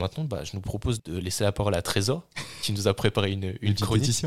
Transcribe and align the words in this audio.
Maintenant, 0.00 0.24
bah, 0.24 0.44
je 0.44 0.52
nous 0.54 0.62
propose 0.62 1.02
de 1.02 1.18
laisser 1.18 1.44
la 1.44 1.52
parole 1.52 1.74
à 1.74 1.82
Trésor, 1.82 2.26
qui 2.62 2.72
nous 2.72 2.88
a 2.88 2.94
préparé 2.94 3.32
une, 3.32 3.54
une 3.60 3.74
chronique. 3.74 4.24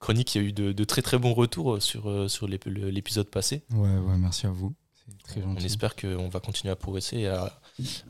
Chronique 0.00 0.28
qui 0.28 0.38
a 0.38 0.40
eu 0.40 0.52
de, 0.52 0.84
très 0.84 1.00
très 1.00 1.18
bons 1.18 1.32
retours 1.32 1.80
sur, 1.80 2.28
sur 2.28 2.48
l'épisode 2.48 3.28
passé. 3.28 3.62
Ouais, 3.72 3.96
ouais, 3.98 4.16
merci 4.18 4.46
à 4.46 4.50
vous. 4.50 4.74
Très 5.24 5.42
gentil. 5.42 5.62
On 5.62 5.64
espère 5.64 5.94
qu'on 5.94 6.28
va 6.28 6.40
continuer 6.40 6.72
à 6.72 6.76
progresser 6.76 7.18
et 7.18 7.28
à, 7.28 7.60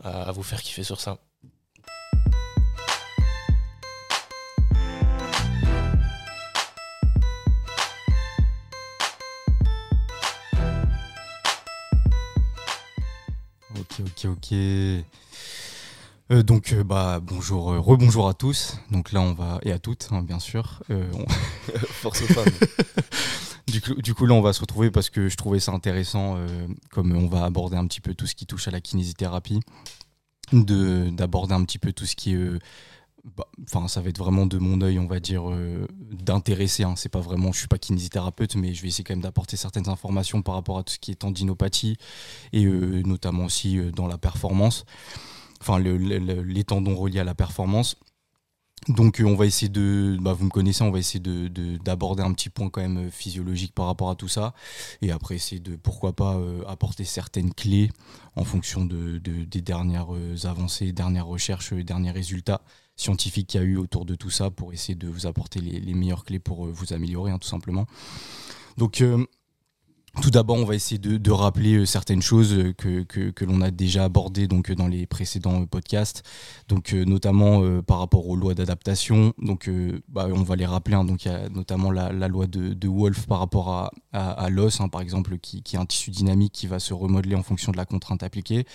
à 0.03 0.33
vous 0.33 0.43
faire 0.43 0.63
kiffer 0.63 0.85
sur 0.85 1.01
ça. 1.01 1.19
Ok, 13.79 14.01
ok, 14.01 14.25
ok. 14.25 14.55
Euh, 16.31 16.45
donc 16.45 16.73
euh, 16.73 16.85
bah 16.85 17.19
bonjour, 17.21 17.73
euh, 17.73 17.81
rebonjour 17.81 18.29
à 18.29 18.35
tous. 18.35 18.77
Donc 18.91 19.11
là 19.13 19.21
on 19.21 19.33
va 19.33 19.59
et 19.63 19.73
à 19.73 19.79
toutes 19.79 20.09
hein, 20.13 20.23
bien 20.23 20.39
sûr. 20.39 20.83
Force 21.89 22.23
aux 22.23 22.27
femmes. 22.27 22.45
du, 23.67 23.81
coup, 23.81 23.95
du 23.95 24.15
coup 24.15 24.27
là 24.27 24.35
on 24.35 24.41
va 24.41 24.53
se 24.53 24.61
retrouver 24.61 24.91
parce 24.91 25.11
que 25.11 25.29
je 25.29 25.37
trouvais 25.37 25.61
ça 25.61 25.73
intéressant 25.73 26.39
comme 26.91 27.13
on 27.17 27.27
va 27.27 27.45
aborder 27.45 27.77
un 27.77 27.87
petit 27.87 28.01
peu 28.01 28.15
tout 28.15 28.27
ce 28.27 28.35
qui 28.35 28.47
touche 28.47 28.69
à 28.69 28.71
la 28.71 28.81
kinésithérapie, 28.81 29.61
de 30.53 31.11
d'aborder 31.11 31.55
un 31.55 31.65
petit 31.65 31.79
peu 31.79 31.93
tout 31.93 32.07
ce 32.07 32.15
qui 32.15 32.35
est 32.35 32.59
bah, 33.37 33.47
enfin 33.65 33.87
ça 33.87 34.01
va 34.01 34.09
être 34.09 34.19
vraiment 34.19 34.47
de 34.47 34.57
mon 34.59 34.81
œil 34.81 34.99
on 34.99 35.07
va 35.07 35.21
dire 35.21 35.43
d'intéresser 36.11 36.85
hein. 36.85 36.95
c'est 36.97 37.11
pas 37.11 37.21
vraiment 37.21 37.53
je 37.53 37.59
suis 37.59 37.69
pas 37.69 37.77
kinésithérapeute 37.77 38.55
mais 38.55 38.73
je 38.73 38.81
vais 38.83 38.89
essayer 38.89 39.05
quand 39.05 39.13
même 39.13 39.23
d'apporter 39.23 39.57
certaines 39.57 39.89
informations 39.89 40.43
par 40.43 40.55
rapport 40.55 40.79
à 40.79 40.85
tout 40.85 40.95
ce 40.95 40.99
qui 40.99 41.11
est 41.11 41.17
tendinopathie 41.17 41.97
et 42.53 42.65
notamment 42.65 43.45
aussi 43.45 43.79
dans 43.93 44.07
la 44.07 44.17
performance 44.17 44.87
enfin 45.61 45.79
les 45.79 46.65
tendons 46.65 46.97
reliés 46.97 47.21
à 47.21 47.25
la 47.25 47.35
performance. 47.35 47.97
Donc 48.89 49.21
euh, 49.21 49.25
on 49.25 49.35
va 49.35 49.47
essayer 49.47 49.69
de, 49.69 50.17
bah, 50.21 50.33
vous 50.33 50.47
me 50.47 50.51
connaissez, 50.51 50.83
on 50.83 50.91
va 50.91 50.99
essayer 50.99 51.21
d'aborder 51.21 52.23
un 52.23 52.33
petit 52.33 52.49
point 52.49 52.71
quand 52.71 52.81
même 52.81 53.09
euh, 53.09 53.11
physiologique 53.11 53.75
par 53.75 53.87
rapport 53.87 54.09
à 54.09 54.15
tout 54.15 54.29
ça, 54.29 54.55
et 55.03 55.11
après 55.11 55.35
essayer 55.35 55.61
de 55.61 55.77
pourquoi 55.77 56.15
pas 56.15 56.37
euh, 56.37 56.63
apporter 56.67 57.05
certaines 57.05 57.53
clés 57.53 57.91
en 58.37 58.45
fonction 58.45 58.87
de, 58.87 59.19
des 59.19 59.61
dernières 59.61 60.09
avancées, 60.45 60.93
dernières 60.93 61.27
recherches, 61.27 61.75
derniers 61.75 62.11
résultats 62.11 62.63
scientifiques 62.97 63.49
qu'il 63.49 63.61
y 63.61 63.65
a 63.65 63.67
eu 63.67 63.77
autour 63.77 64.07
de 64.07 64.15
tout 64.15 64.31
ça 64.31 64.51
pour 64.51 64.73
essayer 64.73 64.95
de 64.95 65.09
vous 65.09 65.27
apporter 65.27 65.61
les, 65.61 65.95
meilleures 65.95 66.25
clés 66.25 66.39
pour 66.39 66.67
vous 66.67 66.93
améliorer 66.93 67.33
hein, 67.33 67.39
tout 67.39 67.49
simplement. 67.49 67.87
Donc 68.77 69.03
tout 70.21 70.31
d'abord, 70.31 70.57
on 70.57 70.65
va 70.65 70.75
essayer 70.75 70.99
de, 70.99 71.31
rappeler 71.31 71.75
euh, 71.77 71.87
certaines 71.87 72.21
choses 72.21 72.53
euh, 72.53 72.73
que, 72.73 73.03
que, 73.05 73.45
l'on 73.45 73.61
a 73.61 73.71
déjà 73.71 74.05
abordées 74.05 74.49
donc, 74.49 74.71
euh, 74.71 74.75
dans 74.75 74.89
les 74.89 75.07
précédents 75.07 75.65
podcasts, 75.67 76.25
donc, 76.69 76.93
notamment 76.93 77.63
par 77.83 77.99
rapport 77.99 78.29
aux 78.29 78.37
lois 78.37 78.55
d'adaptation. 78.55 79.33
Donc, 79.39 79.71
bah, 80.09 80.29
on 80.33 80.43
va 80.43 80.57
les 80.57 80.67
rappeler. 80.67 80.97
Hein. 80.97 81.05
donc, 81.05 81.25
il 81.25 81.29
y 81.29 81.35
a 81.35 81.49
notamment 81.49 81.91
la, 81.91 82.11
loi 82.29 82.47
de, 82.47 82.75
de, 82.75 82.89
Wolf 82.89 83.27
par 83.27 83.39
rapport 83.39 83.91
à, 84.13 84.51
l'os, 84.51 84.81
hein, 84.81 84.89
par 84.89 85.01
exemple, 85.01 85.39
qui, 85.39 85.63
est 85.73 85.79
un 85.79 85.87
tissu 85.87 86.11
dynamique 86.11 86.53
qui 86.53 86.67
va 86.67 86.79
se 86.79 86.93
remodeler 86.93 87.35
en 87.35 87.43
fonction 87.43 87.73
de 87.73 87.77
la 87.77 87.85
contrainte 87.85 88.23
appliquée. 88.23 88.67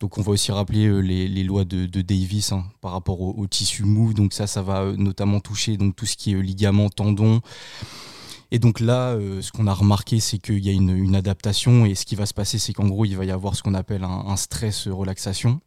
Donc 0.00 0.18
on 0.18 0.22
va 0.22 0.32
aussi 0.32 0.52
rappeler 0.52 1.02
les, 1.02 1.44
lois 1.44 1.64
de, 1.64 1.86
Davis 2.02 2.52
hein, 2.52 2.64
par 2.80 2.92
rapport 2.92 3.20
au, 3.20 3.34
au, 3.36 3.46
tissu 3.46 3.84
mou. 3.84 4.12
Donc 4.14 4.32
ça, 4.32 4.46
ça 4.46 4.62
va 4.62 4.92
notamment 4.92 5.40
toucher 5.40 5.76
donc, 5.76 5.96
tout 5.96 6.06
ce 6.06 6.16
qui 6.16 6.32
est 6.32 6.42
ligament, 6.42 6.88
tendon. 6.90 7.40
Et 8.50 8.58
donc 8.58 8.80
là, 8.80 9.10
euh, 9.10 9.42
ce 9.42 9.52
qu'on 9.52 9.66
a 9.66 9.74
remarqué, 9.74 10.20
c'est 10.20 10.38
qu'il 10.38 10.64
y 10.64 10.68
a 10.68 10.72
une, 10.72 11.14
adaptation 11.16 11.84
et 11.84 11.94
ce 11.94 12.04
qui 12.04 12.14
va 12.14 12.26
se 12.26 12.34
passer, 12.34 12.58
c'est 12.58 12.72
qu'en 12.72 12.86
gros, 12.86 13.04
il 13.04 13.16
va 13.16 13.24
y 13.24 13.30
avoir 13.30 13.56
ce 13.56 13.62
qu'on 13.62 13.74
appelle 13.74 14.04
un, 14.04 14.24
un 14.26 14.36
stress 14.36 14.88
relaxation. 14.88 15.60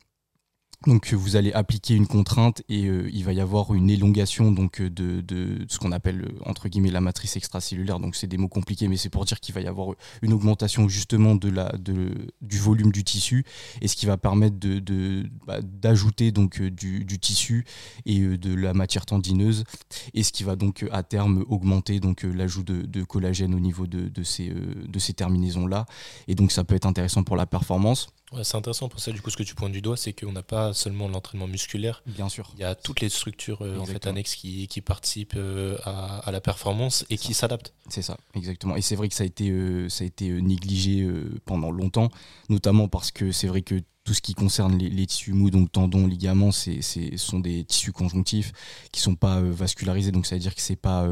Donc 0.87 1.11
vous 1.11 1.35
allez 1.35 1.51
appliquer 1.51 1.93
une 1.93 2.07
contrainte 2.07 2.61
et 2.69 2.85
euh, 2.85 3.09
il 3.11 3.25
va 3.25 3.33
y 3.33 3.41
avoir 3.41 3.73
une 3.73 3.89
élongation 3.89 4.49
donc 4.49 4.79
euh, 4.79 4.89
de, 4.89 5.65
ce 5.67 5.77
qu'on 5.77 5.91
appelle 5.91 6.21
euh, 6.21 6.39
entre 6.45 6.69
guillemets 6.69 6.89
la 6.89 7.01
matrice 7.01 7.35
extracellulaire. 7.35 7.99
Donc 7.99 8.15
c'est 8.15 8.27
des 8.27 8.37
mots 8.37 8.47
compliqués, 8.47 8.87
mais 8.87 8.95
c'est 8.95 9.09
pour 9.09 9.25
dire 9.25 9.41
qu'il 9.41 9.53
va 9.53 9.59
y 9.59 9.67
avoir 9.67 9.89
une 10.21 10.31
augmentation 10.31 10.87
justement 10.87 11.35
de 11.35 11.49
la, 11.49 11.73
de, 11.77 12.31
du 12.41 12.57
volume 12.59 12.93
du 12.93 13.03
tissu 13.03 13.43
et 13.81 13.89
ce 13.89 13.97
qui 13.97 14.05
va 14.05 14.15
permettre 14.15 14.57
de, 14.57 15.29
bah, 15.45 15.59
d'ajouter 15.61 16.31
donc 16.31 16.61
du, 16.61 17.19
tissu 17.19 17.65
et 18.05 18.37
de 18.37 18.55
la 18.55 18.73
matière 18.73 19.05
tendineuse 19.05 19.65
et 20.13 20.23
ce 20.23 20.31
qui 20.31 20.45
va 20.45 20.55
donc 20.55 20.85
à 20.93 21.03
terme 21.03 21.43
augmenter 21.49 21.99
l'ajout 22.23 22.63
de, 22.63 23.03
collagène 23.03 23.53
au 23.53 23.59
niveau 23.59 23.85
de, 23.85 24.23
ces, 24.23 24.49
de 24.49 24.99
ces 24.99 25.13
terminaisons 25.13 25.67
là. 25.67 25.85
Et 26.29 26.35
donc 26.35 26.53
ça 26.53 26.63
peut 26.63 26.75
être 26.75 26.85
intéressant 26.85 27.23
pour 27.23 27.35
la 27.35 27.45
performance 27.45 28.07
c'est 28.43 28.57
intéressant 28.57 28.89
pour 28.89 28.99
ça, 28.99 29.11
du 29.11 29.21
coup, 29.21 29.29
ce 29.29 29.37
que 29.37 29.43
tu 29.43 29.55
pointes 29.55 29.71
du 29.71 29.81
doigt, 29.81 29.97
c'est 29.97 30.13
qu'on 30.13 30.31
n'a 30.31 30.43
pas 30.43 30.68
seulement 30.73 31.07
l'entraînement 31.07 31.47
musculaire. 31.47 32.03
Bien 32.05 32.29
sûr. 32.29 32.51
Il 32.55 32.61
y 32.61 32.63
a 32.63 32.75
toutes 32.75 33.01
les 33.01 33.09
structures 33.09 33.61
euh, 33.61 33.77
en 33.77 33.85
fait, 33.85 34.07
annexes 34.07 34.35
qui, 34.35 34.67
qui 34.67 34.81
participent 34.81 35.35
euh, 35.35 35.77
à, 35.83 36.31
la 36.31 36.41
performance 36.41 37.05
et 37.09 37.17
qui 37.17 37.33
s'adaptent. 37.33 37.73
C'est 37.89 38.01
ça, 38.01 38.17
exactement. 38.35 38.75
Et 38.75 38.81
c'est 38.81 38.95
vrai 38.95 39.09
que 39.09 39.15
ça 39.15 39.23
a 39.23 39.27
été, 39.27 39.49
euh, 39.49 39.89
ça 39.89 40.03
a 40.03 40.07
été 40.07 40.29
négligé 40.29 41.07
pendant 41.45 41.71
longtemps, 41.71 42.09
notamment 42.49 42.87
parce 42.87 43.11
que 43.11 43.31
c'est 43.31 43.47
vrai 43.47 43.61
que 43.61 43.75
tout 44.03 44.13
ce 44.13 44.21
qui 44.21 44.33
concerne 44.33 44.77
les, 44.77 45.05
tissus 45.05 45.33
mous, 45.33 45.51
donc 45.51 45.71
tendons, 45.71 46.07
ligaments, 46.07 46.51
c'est, 46.51 46.81
sont 47.17 47.39
des 47.39 47.63
tissus 47.63 47.91
conjonctifs 47.91 48.51
qui 48.91 49.01
sont 49.01 49.15
pas 49.15 49.39
vascularisés. 49.41 50.11
Donc 50.11 50.25
ça 50.25 50.35
veut 50.35 50.41
dire 50.41 50.55
que 50.55 50.61
c'est 50.61 50.75
pas, 50.75 51.07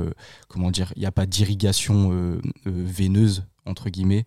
comment 0.47 0.71
dire, 0.71 0.93
il 0.95 0.99
n'y 0.99 1.05
a 1.05 1.11
pas 1.11 1.25
d'irrigation 1.25 2.39
veineuse 2.65 3.45
entre 3.65 3.89
guillemets. 3.89 4.25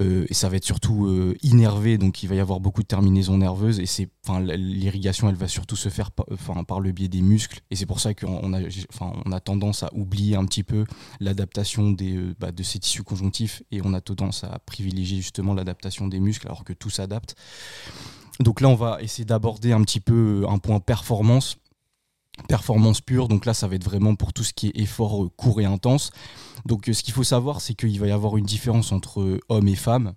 Euh, 0.00 0.24
et 0.28 0.34
ça 0.34 0.48
va 0.48 0.56
être 0.56 0.64
surtout 0.64 1.06
euh, 1.06 1.36
innervé, 1.42 1.98
donc 1.98 2.22
il 2.22 2.28
va 2.28 2.34
y 2.34 2.40
avoir 2.40 2.60
beaucoup 2.60 2.82
de 2.82 2.86
terminaisons 2.86 3.36
nerveuses 3.36 3.80
et 3.80 4.08
l'irrigation 4.56 5.28
elle 5.28 5.34
va 5.34 5.48
surtout 5.48 5.76
se 5.76 5.88
faire 5.88 6.10
par, 6.10 6.80
le 6.80 6.92
biais 6.92 7.08
des 7.08 7.20
muscles 7.20 7.60
et 7.70 7.76
c'est 7.76 7.86
pour 7.86 8.00
ça 8.00 8.14
qu'on 8.14 8.54
a, 8.54 8.60
a 8.60 9.40
tendance 9.40 9.82
à 9.82 9.90
oublier 9.92 10.36
un 10.36 10.46
petit 10.46 10.62
peu 10.62 10.84
l'adaptation 11.18 11.94
euh, 12.00 12.34
bah, 12.38 12.52
de 12.52 12.62
ces 12.62 12.78
tissus 12.78 13.02
conjonctifs 13.02 13.62
et 13.70 13.82
on 13.84 13.92
a 13.92 14.00
tendance 14.00 14.44
à 14.44 14.58
privilégier 14.60 15.18
justement 15.18 15.52
l'adaptation 15.52 16.08
des 16.08 16.20
muscles 16.20 16.46
alors 16.46 16.64
que 16.64 16.72
tout 16.72 16.90
s'adapte. 16.90 17.34
Donc 18.38 18.62
là 18.62 18.68
on 18.68 18.76
va 18.76 19.02
essayer 19.02 19.26
d'aborder 19.26 19.72
un 19.72 19.82
petit 19.82 20.00
peu 20.00 20.46
un 20.48 20.58
point 20.58 20.80
performance 20.80 21.58
performance 22.48 23.00
pure. 23.00 23.28
Donc 23.28 23.46
là, 23.46 23.54
ça 23.54 23.68
va 23.68 23.76
être 23.76 23.84
vraiment 23.84 24.14
pour 24.14 24.32
tout 24.32 24.44
ce 24.44 24.52
qui 24.52 24.68
est 24.68 24.78
effort 24.78 25.28
court 25.36 25.60
et 25.60 25.64
intense. 25.64 26.10
Donc 26.66 26.88
euh, 26.88 26.92
ce 26.92 27.02
qu'il 27.02 27.14
faut 27.14 27.24
savoir, 27.24 27.60
c'est 27.60 27.74
qu'il 27.74 27.98
va 27.98 28.06
y 28.06 28.10
avoir 28.10 28.36
une 28.36 28.44
différence 28.44 28.92
entre 28.92 29.20
euh, 29.20 29.40
hommes 29.48 29.68
et 29.68 29.76
femmes. 29.76 30.14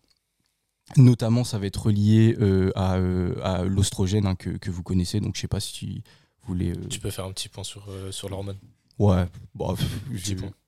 Notamment, 0.98 1.44
ça 1.44 1.58
va 1.60 1.66
être 1.66 1.86
relié 1.86 2.36
euh, 2.40 2.72
à, 2.76 3.64
l'ostrogène 3.64 4.28
hein, 4.28 4.36
que, 4.36 4.70
vous 4.70 4.84
connaissez. 4.84 5.20
Donc 5.20 5.36
je 5.36 5.42
sais 5.42 5.48
pas 5.48 5.60
si 5.60 6.04
vous 6.42 6.54
voulez... 6.54 6.74
Tu 6.90 7.00
peux 7.00 7.10
faire 7.10 7.26
un 7.26 7.32
petit 7.32 7.50
point 7.50 7.64
sur 7.64 8.30
l'hormone 8.30 8.58
Ouais, 9.00 9.26
bah, 9.56 9.74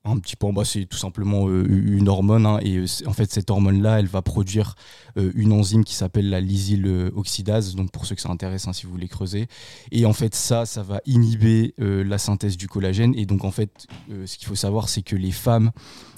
un 0.04 0.18
petit 0.18 0.36
peu. 0.36 0.52
Bah, 0.52 0.64
c'est 0.64 0.84
tout 0.86 0.96
simplement 0.96 1.48
euh, 1.48 1.64
une 1.68 2.08
hormone. 2.08 2.44
Hein, 2.44 2.58
et 2.62 2.76
euh, 2.76 2.86
en 3.06 3.12
fait, 3.12 3.30
cette 3.30 3.50
hormone-là, 3.50 4.00
elle 4.00 4.06
va 4.06 4.20
produire 4.20 4.74
euh, 5.16 5.30
une 5.34 5.52
enzyme 5.52 5.84
qui 5.84 5.94
s'appelle 5.94 6.28
la 6.28 6.40
lysyl 6.40 6.86
oxydase. 7.14 7.74
Donc, 7.74 7.90
pour 7.92 8.04
ceux 8.04 8.14
que 8.14 8.20
ça 8.20 8.30
intéresse, 8.30 8.66
hein, 8.66 8.72
si 8.72 8.86
vous 8.86 8.92
voulez 8.92 9.08
creuser. 9.08 9.46
Et 9.92 10.06
en 10.06 10.12
fait, 10.12 10.34
ça, 10.34 10.66
ça 10.66 10.82
va 10.82 11.00
inhiber 11.06 11.74
la 11.78 12.18
synthèse 12.18 12.56
du 12.56 12.68
collagène. 12.68 13.14
Et 13.16 13.26
donc, 13.26 13.44
en 13.44 13.50
fait, 13.50 13.86
ce 14.08 14.36
qu'il 14.36 14.48
faut 14.48 14.54
savoir, 14.54 14.88
c'est 14.88 15.02
que 15.02 15.16
les 15.16 15.32
femmes 15.32 15.70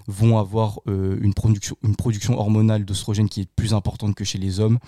vont 0.08 0.38
avoir 0.38 0.80
une, 0.86 1.34
production, 1.34 1.76
une 1.84 1.94
production 1.94 2.38
hormonale 2.38 2.84
d'oestrogène 2.84 3.28
qui 3.28 3.42
est 3.42 3.48
plus 3.54 3.74
importante 3.74 4.14
que 4.14 4.24
chez 4.24 4.38
les 4.38 4.58
hommes. 4.58 4.78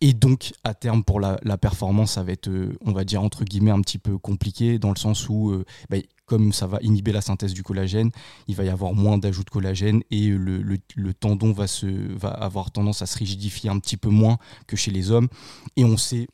Et 0.00 0.14
donc, 0.14 0.52
à 0.64 0.74
terme, 0.74 1.04
pour 1.04 1.20
la, 1.20 1.36
performance, 1.58 2.12
ça 2.12 2.22
va 2.22 2.32
être, 2.32 2.50
on 2.84 2.92
va 2.92 3.04
dire, 3.04 3.22
entre 3.22 3.44
guillemets, 3.44 3.72
un 3.72 3.80
petit 3.80 3.98
peu 3.98 4.16
compliqué, 4.16 4.78
dans 4.78 4.90
le 4.90 4.96
sens 4.96 5.28
où 5.28 5.52
bah, 5.90 5.98
comme 6.30 6.52
ça 6.52 6.68
va 6.68 6.78
inhiber 6.80 7.10
la 7.10 7.22
synthèse 7.22 7.54
du 7.54 7.64
collagène, 7.64 8.12
il 8.46 8.54
va 8.54 8.62
y 8.62 8.68
avoir 8.68 8.94
moins 8.94 9.18
d'ajout 9.18 9.42
de 9.42 9.50
collagène 9.50 10.04
et 10.12 10.28
le, 10.28 11.12
tendon 11.12 11.52
va, 11.52 11.66
se, 11.66 11.86
va 11.86 12.28
avoir 12.28 12.70
tendance 12.70 13.02
à 13.02 13.06
se 13.06 13.18
rigidifier 13.18 13.68
un 13.68 13.80
petit 13.80 13.96
peu 13.96 14.10
moins 14.10 14.38
que 14.68 14.76
chez 14.76 14.92
les 14.92 15.10
hommes. 15.10 15.26
Et 15.74 15.84
on 15.84 15.96
sait 15.96 16.28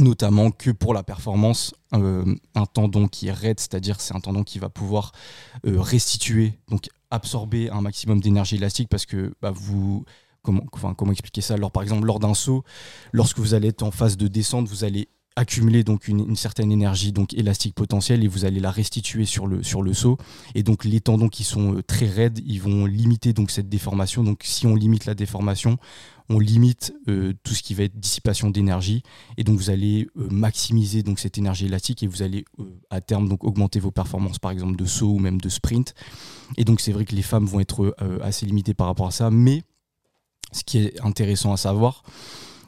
notamment 0.00 0.50
que 0.50 0.70
pour 0.70 0.94
la 0.94 1.02
performance, 1.02 1.74
euh, 1.92 2.24
un 2.54 2.64
tendon 2.64 3.06
qui 3.06 3.28
est 3.28 3.32
raide, 3.32 3.60
c'est-à-dire 3.60 4.00
c'est 4.00 4.16
un 4.16 4.20
tendon 4.20 4.44
qui 4.44 4.58
va 4.58 4.70
pouvoir 4.70 5.12
euh, 5.66 5.78
restituer, 5.78 6.54
donc 6.70 6.88
absorber 7.12 7.70
un 7.70 7.80
maximum 7.80 8.20
d'énergie 8.20 8.56
élastique 8.56 8.88
parce 8.88 9.06
que 9.06 9.34
bah, 9.40 9.52
vous... 9.54 10.04
Comment, 10.42 11.12
expliquer 11.12 11.40
ça? 11.40 11.54
Alors, 11.54 11.70
par 11.70 11.84
exemple, 11.84 12.04
lors 12.04 12.18
d'un 12.18 12.34
saut, 12.34 12.64
lorsque 13.12 13.38
vous 13.38 13.54
allez 13.54 13.68
être 13.68 13.84
en 13.84 13.92
phase 13.92 14.16
de 14.16 14.26
descente, 14.26 14.66
vous 14.66 14.82
allez 14.82 15.08
accumuler 15.36 15.84
donc 15.84 16.08
une, 16.08 16.36
certaine 16.36 16.72
énergie 16.72 17.12
donc 17.12 17.32
élastique 17.34 17.74
potentielle 17.74 18.24
et 18.24 18.28
vous 18.28 18.44
allez 18.44 18.60
la 18.60 18.70
restituer 18.70 19.24
sur 19.24 19.46
le 19.46 19.62
sur 19.62 19.82
le 19.82 19.94
saut. 19.94 20.18
Et 20.54 20.62
donc 20.62 20.84
les 20.84 21.00
tendons 21.00 21.28
qui 21.28 21.44
sont 21.44 21.76
euh, 21.76 21.82
très 21.82 22.06
raides 22.06 22.40
ils 22.44 22.60
vont 22.60 22.86
limiter 22.86 23.32
donc 23.32 23.50
cette 23.50 23.68
déformation. 23.68 24.22
Donc 24.24 24.40
si 24.42 24.66
on 24.66 24.74
limite 24.74 25.06
la 25.06 25.14
déformation 25.14 25.78
on 26.32 26.38
limite 26.38 26.94
euh, 27.08 27.32
tout 27.42 27.54
ce 27.54 27.62
qui 27.62 27.74
va 27.74 27.84
être 27.84 27.98
dissipation 27.98 28.50
d'énergie. 28.50 29.02
Et 29.36 29.44
donc 29.44 29.56
vous 29.58 29.70
allez 29.70 30.08
euh, 30.16 30.28
maximiser 30.30 31.02
donc 31.02 31.18
cette 31.18 31.38
énergie 31.38 31.66
élastique 31.66 32.02
et 32.02 32.06
vous 32.06 32.22
allez 32.22 32.44
à 32.90 33.00
terme 33.00 33.28
donc 33.28 33.44
augmenter 33.44 33.80
vos 33.80 33.90
performances 33.90 34.38
par 34.38 34.50
exemple 34.50 34.76
de 34.76 34.84
saut 34.84 35.10
ou 35.10 35.18
même 35.18 35.40
de 35.40 35.48
sprint. 35.48 35.94
Et 36.56 36.64
donc 36.64 36.80
c'est 36.80 36.92
vrai 36.92 37.04
que 37.04 37.14
les 37.14 37.22
femmes 37.22 37.46
vont 37.46 37.60
être 37.60 37.96
assez 38.22 38.46
limitées 38.46 38.74
par 38.74 38.86
rapport 38.86 39.06
à 39.06 39.10
ça. 39.10 39.30
Mais 39.30 39.62
ce 40.52 40.64
qui 40.64 40.78
est 40.78 41.00
intéressant 41.02 41.52
à 41.52 41.56
savoir 41.56 42.02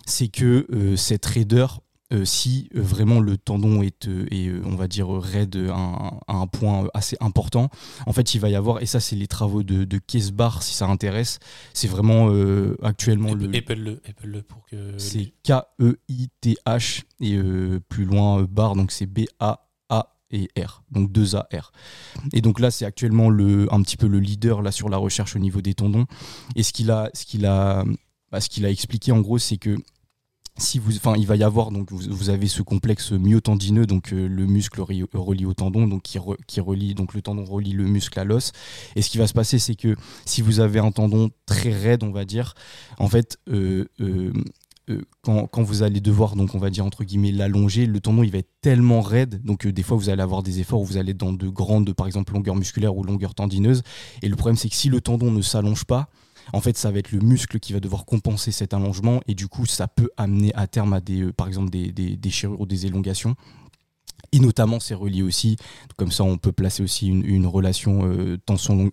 c'est 0.07 0.29
que 0.29 0.95
cette 0.97 1.25
raideur 1.25 1.81
euh, 2.15 2.25
si 2.25 2.69
euh, 2.75 2.81
vraiment 2.81 3.21
le 3.21 3.37
tendon 3.37 3.83
est, 3.83 4.09
euh, 4.09 4.63
on 4.65 4.77
va 4.77 4.87
dire, 4.87 5.09
raide 5.09 5.57
à 5.71 6.13
un, 6.29 6.47
point 6.47 6.87
assez 6.95 7.17
important, 7.21 7.71
en 8.07 8.13
fait, 8.13 8.35
il 8.35 8.41
va 8.41 8.49
y 8.49 8.55
avoir, 8.55 8.83
et 8.83 8.87
ça, 8.87 9.01
c'est 9.01 9.17
les 9.17 9.27
travaux 9.27 9.63
de, 9.63 9.85
de 9.85 9.99
Kesbar, 9.99 10.63
si 10.63 10.75
ça 10.75 10.87
intéresse, 10.87 11.39
c'est 11.73 11.89
vraiment 11.89 12.29
actuellement 12.83 13.35
le. 13.35 13.55
Épelle-le, 13.55 14.01
épelle-le 14.05 14.43
pour 14.43 14.65
que. 14.67 14.97
C'est 14.99 15.33
K-E-I-T-H, 15.43 17.03
et 17.21 17.39
plus 17.89 18.05
loin, 18.05 18.43
bar, 18.45 18.77
donc 18.77 18.93
c'est 18.93 19.07
B-A 19.07 19.61
et 20.31 20.49
R, 20.59 20.83
donc 20.91 21.13
2 21.13 21.37
A 21.37 21.49
R. 21.53 21.73
Et 22.33 22.41
donc 22.41 22.59
là, 22.59 22.71
c'est 22.71 22.85
actuellement 22.85 23.31
le, 23.31 23.73
un 23.73 23.83
petit 23.83 23.97
peu 23.97 24.09
le 24.09 24.19
leader 24.19 24.63
là 24.63 24.73
sur 24.73 24.89
la 24.89 24.97
recherche 24.97 25.37
au 25.37 25.39
niveau 25.39 25.61
des 25.61 25.75
tendons. 25.75 26.07
Et 26.57 26.63
ce 26.63 26.73
qu'il 26.73 26.91
a, 26.91 27.11
ce 27.15 27.25
qu'il 27.25 27.47
a, 27.47 27.85
bah, 28.33 28.41
ce 28.41 28.49
qu'il 28.49 28.67
a 28.67 28.71
expliqué 28.71 29.13
en 29.13 29.21
gros, 29.21 29.39
c'est 29.39 29.59
que 29.59 29.77
si 30.57 30.79
vous, 30.79 30.95
enfin, 30.97 31.15
il 31.17 31.27
va 31.27 31.35
y 31.35 31.43
avoir 31.43 31.73
donc 31.73 31.91
vous, 31.91 32.31
avez 32.31 32.47
ce 32.47 32.63
complexe 32.63 33.11
myotendineux, 33.11 33.87
donc 33.87 34.13
euh, 34.13 34.29
le 34.29 34.47
muscle 34.47 34.81
relié 34.81 35.45
au 35.45 35.55
tendon, 35.55 35.89
donc 35.89 36.03
qui, 36.03 36.19
qui, 36.47 36.61
relie 36.61 36.95
donc 36.95 37.15
le 37.15 37.23
tendon 37.23 37.45
relie 37.45 37.73
le 37.73 37.85
muscle 37.85 38.19
à 38.21 38.25
l'os. 38.25 38.53
Et 38.95 39.03
ce 39.03 39.11
qui 39.11 39.19
va 39.19 39.27
se 39.27 39.33
passer, 39.33 39.59
c'est 39.59 39.75
que 39.75 39.97
si 40.25 40.43
vous 40.43 40.61
avez 40.61 40.79
un 40.79 40.93
tendon 40.93 41.31
très 41.47 41.73
raide, 41.73 42.05
on 42.05 42.13
va 42.13 42.25
dire, 42.25 42.55
en 42.99 43.09
fait, 43.09 43.39
euh, 43.49 43.87
euh, 44.01 44.33
quand, 45.23 45.47
quand, 45.49 45.63
vous 45.63 45.83
allez 45.83 46.01
devoir 46.01 46.37
donc 46.37 46.55
on 46.55 46.59
va 46.59 46.69
dire 46.69 46.85
entre 46.85 47.05
guillemets 47.05 47.33
l'allonger, 47.33 47.87
le 47.87 48.01
tendon 48.01 48.23
il 48.23 48.31
va 48.31 48.39
être 48.39 48.53
tellement 48.61 49.01
raide, 49.01 49.43
donc 49.43 49.67
des 49.67 49.83
fois 49.83 49.97
vous 49.97 50.11
allez 50.11 50.21
avoir 50.21 50.43
des 50.43 50.61
efforts 50.61 50.83
où 50.83 50.85
vous 50.85 50.99
allez 50.99 51.15
dans 51.15 51.33
de 51.33 51.49
grandes 51.49 51.95
par 51.95 52.07
exemple 52.07 52.35
longueurs 52.35 52.55
musculaires 52.55 52.95
ou 52.95 53.03
longueurs 53.03 53.35
tendineuses. 53.35 53.83
Et 54.21 54.29
le 54.29 54.37
problème 54.37 54.57
c'est 54.57 54.69
que 54.69 54.75
si 54.75 54.91
le 54.91 55.01
tendon 55.01 55.31
ne 55.31 55.41
s'allonge 55.41 55.85
pas, 55.87 56.11
en 56.53 56.61
fait, 56.61 56.77
ça 56.77 56.91
va 56.91 56.99
être 56.99 57.13
le 57.13 57.21
muscle 57.21 57.59
qui 57.61 57.73
va 57.73 57.81
devoir 57.81 58.05
compenser 58.05 58.53
cet 58.53 58.75
allongement 58.75 59.21
et 59.27 59.35
du 59.35 59.49
coup, 59.49 59.67
ça 59.67 59.89
peut 59.89 60.11
amener 60.17 60.53
à 60.55 60.67
terme 60.67 60.93
à 60.93 61.01
des, 61.01 61.23
euh, 61.23 61.33
par 61.33 61.49
déchirures 61.49 62.61
ou 62.61 62.67
des 62.67 62.87
élongations. 62.87 63.35
Et 64.33 64.41
notamment, 64.41 64.81
c'est 64.81 64.95
relié 64.95 65.23
aussi, 65.23 65.57
comme 65.97 66.11
ça 66.11 66.25
on 66.25 66.39
peut 66.39 66.51
placer 66.51 66.83
aussi 66.83 67.07
une, 67.07 67.47
relation 67.47 68.01
euh, 68.05 68.37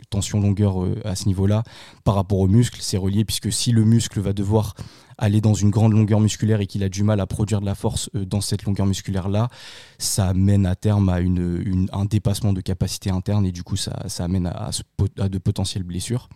tension-longueur 0.09 0.83
euh, 0.83 1.01
à 1.03 1.15
ce 1.15 1.25
niveau-là 1.25 1.63
par 2.03 2.13
rapport 2.13 2.37
au 2.39 2.47
muscle. 2.47 2.77
C'est 2.81 2.97
relié 2.97 3.25
puisque 3.25 3.51
si 3.51 3.71
le 3.71 3.83
muscle 3.83 4.19
va 4.19 4.33
devoir 4.33 4.75
aller 5.17 5.41
dans 5.41 5.55
une 5.55 5.71
grande 5.71 5.93
longueur 5.93 6.19
musculaire 6.19 6.61
et 6.61 6.67
qu'il 6.67 6.83
a 6.83 6.89
du 6.89 7.03
mal 7.03 7.19
à 7.19 7.25
produire 7.25 7.59
de 7.59 7.65
la 7.65 7.75
force 7.75 8.09
dans 8.13 8.41
cette 8.41 8.63
longueur 8.63 8.85
musculaire-là, 8.85 9.49
ça 9.97 10.33
mène 10.33 10.65
à 10.65 10.75
terme 10.75 11.09
à 11.09 11.17
un 11.17 12.05
dépassement 12.05 12.53
de 12.53 12.61
capacité 12.61 13.09
interne 13.09 13.45
et 13.45 13.51
du 13.51 13.63
coup 13.63 13.77
ça, 13.77 14.03
ça 14.07 14.25
amène 14.25 14.45
à 14.45 15.29
de 15.29 15.37
potentielles 15.39 15.83
blessures. 15.83 16.29